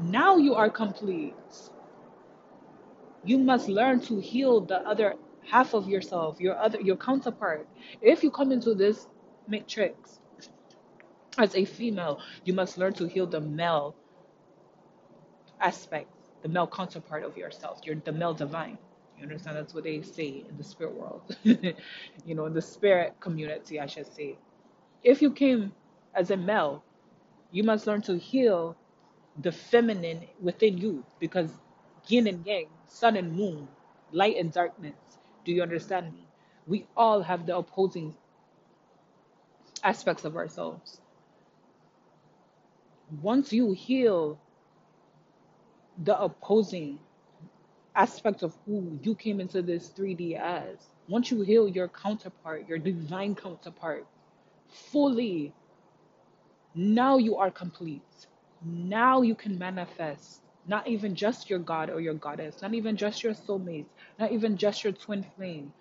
now 0.00 0.36
you 0.36 0.54
are 0.54 0.70
complete. 0.70 1.34
You 3.24 3.38
must 3.38 3.68
learn 3.68 4.00
to 4.02 4.20
heal 4.20 4.60
the 4.60 4.78
other 4.86 5.14
half 5.46 5.74
of 5.74 5.88
yourself, 5.88 6.40
your 6.40 6.56
other 6.56 6.80
your 6.80 6.96
counterpart. 6.96 7.66
If 8.00 8.22
you 8.22 8.30
come 8.30 8.52
into 8.52 8.74
this 8.74 9.06
matrix 9.48 10.20
as 11.38 11.54
a 11.54 11.64
female, 11.64 12.20
you 12.44 12.52
must 12.52 12.78
learn 12.78 12.92
to 12.94 13.08
heal 13.08 13.26
the 13.26 13.40
male 13.40 13.94
aspect, 15.60 16.10
the 16.42 16.48
male 16.48 16.66
counterpart 16.66 17.24
of 17.24 17.36
yourself, 17.36 17.80
your 17.84 17.96
the 17.96 18.12
male 18.12 18.34
divine. 18.34 18.78
You 19.16 19.24
understand? 19.24 19.56
That's 19.56 19.74
what 19.74 19.84
they 19.84 20.02
say 20.02 20.44
in 20.48 20.56
the 20.56 20.64
spirit 20.64 20.94
world. 20.94 21.36
you 21.42 22.34
know, 22.34 22.46
in 22.46 22.54
the 22.54 22.62
spirit 22.62 23.14
community, 23.20 23.80
I 23.80 23.86
should 23.86 24.12
say. 24.14 24.38
If 25.02 25.22
you 25.22 25.32
came 25.32 25.72
as 26.14 26.30
a 26.30 26.36
male, 26.36 26.84
you 27.50 27.64
must 27.64 27.86
learn 27.86 28.02
to 28.02 28.16
heal 28.18 28.76
the 29.38 29.52
feminine 29.52 30.26
within 30.40 30.78
you 30.78 31.04
because 31.20 31.50
yin 32.08 32.26
and 32.26 32.44
yang, 32.46 32.66
sun 32.86 33.16
and 33.16 33.32
moon, 33.34 33.68
light 34.12 34.36
and 34.36 34.52
darkness. 34.52 34.94
Do 35.44 35.52
you 35.52 35.62
understand 35.62 36.12
me? 36.12 36.26
We 36.66 36.86
all 36.96 37.22
have 37.22 37.46
the 37.46 37.56
opposing 37.56 38.14
aspects 39.82 40.24
of 40.24 40.36
ourselves. 40.36 41.00
Once 43.22 43.52
you 43.52 43.72
heal 43.72 44.38
the 46.04 46.18
opposing 46.20 46.98
aspect 47.96 48.42
of 48.42 48.54
who 48.66 48.98
you 49.02 49.14
came 49.14 49.40
into 49.40 49.62
this 49.62 49.88
3D 49.90 50.38
as, 50.38 50.76
once 51.08 51.30
you 51.30 51.40
heal 51.40 51.68
your 51.68 51.88
counterpart, 51.88 52.68
your 52.68 52.78
divine 52.78 53.34
counterpart, 53.34 54.06
fully, 54.68 55.54
now 56.74 57.16
you 57.16 57.36
are 57.36 57.50
complete. 57.50 58.02
Now 58.64 59.22
you 59.22 59.34
can 59.34 59.58
manifest 59.58 60.42
not 60.66 60.86
even 60.86 61.14
just 61.14 61.48
your 61.48 61.60
God 61.60 61.90
or 61.90 62.00
your 62.00 62.14
goddess, 62.14 62.60
not 62.60 62.74
even 62.74 62.96
just 62.96 63.22
your 63.22 63.34
soulmate, 63.34 63.86
not 64.18 64.32
even 64.32 64.56
just 64.56 64.84
your 64.84 64.92
twin 64.92 65.24
flame, 65.36 65.72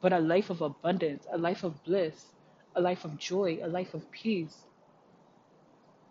but 0.00 0.12
a 0.12 0.18
life 0.18 0.50
of 0.50 0.62
abundance, 0.62 1.26
a 1.30 1.38
life 1.38 1.64
of 1.64 1.82
bliss, 1.84 2.26
a 2.74 2.80
life 2.80 3.04
of 3.04 3.18
joy, 3.18 3.58
a 3.62 3.68
life 3.68 3.94
of 3.94 4.10
peace, 4.10 4.56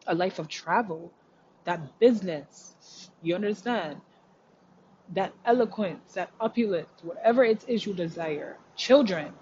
a 0.07 0.13
life 0.13 0.39
of 0.39 0.47
travel, 0.47 1.11
that 1.63 1.99
business. 1.99 3.09
You 3.21 3.35
understand? 3.35 4.01
That 5.13 5.33
eloquence, 5.45 6.13
that 6.13 6.31
opulence, 6.39 6.89
whatever 7.03 7.43
it 7.43 7.63
is 7.67 7.85
you 7.85 7.93
desire. 7.93 8.57
Children. 8.75 9.33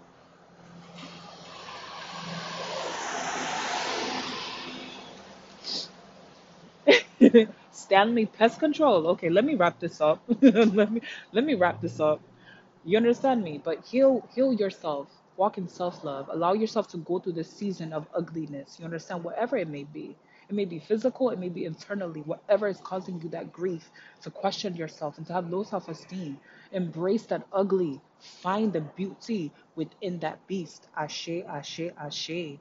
Stanley 7.72 8.26
Pest 8.28 8.60
Control. 8.60 9.08
Okay, 9.10 9.30
let 9.30 9.46
me 9.46 9.56
wrap 9.56 9.80
this 9.80 10.02
up. 10.02 10.24
let 10.41 10.91
me 10.91 11.02
let 11.34 11.46
me 11.46 11.56
wrap 11.56 11.82
this 11.82 12.00
up. 12.00 12.22
You 12.86 12.98
understand 12.98 13.43
me? 13.43 13.62
But 13.63 13.86
heal 13.86 14.28
heal 14.34 14.54
yourself. 14.54 15.10
Walk 15.38 15.58
in 15.58 15.67
self-love. 15.69 16.30
Allow 16.32 16.54
yourself 16.54 16.88
to 16.89 16.98
go 16.98 17.19
through 17.19 17.34
this 17.34 17.52
season 17.52 17.93
of 17.93 18.08
ugliness. 18.15 18.78
You 18.80 18.86
understand? 18.86 19.24
Whatever 19.24 19.58
it 19.58 19.69
may 19.69 19.84
be. 19.86 20.17
It 20.50 20.56
may 20.56 20.65
be 20.65 20.80
physical, 20.80 21.30
it 21.32 21.39
may 21.39 21.50
be 21.50 21.65
internally, 21.65 22.22
whatever 22.22 22.67
is 22.67 22.82
causing 22.82 23.22
you 23.22 23.30
that 23.30 23.54
grief, 23.54 23.91
to 24.24 24.32
question 24.32 24.76
yourself 24.76 25.17
and 25.17 25.28
to 25.28 25.34
have 25.34 25.50
low 25.50 25.63
self 25.63 25.89
esteem. 25.89 26.39
Embrace 26.72 27.26
that 27.28 27.48
ugly. 27.54 28.02
Find 28.19 28.74
the 28.74 28.82
beauty 28.82 29.54
within 29.76 30.19
that 30.19 30.46
beast. 30.48 30.88
Ashe, 30.98 31.30
ashe, 31.48 31.82
ashe. 31.98 32.60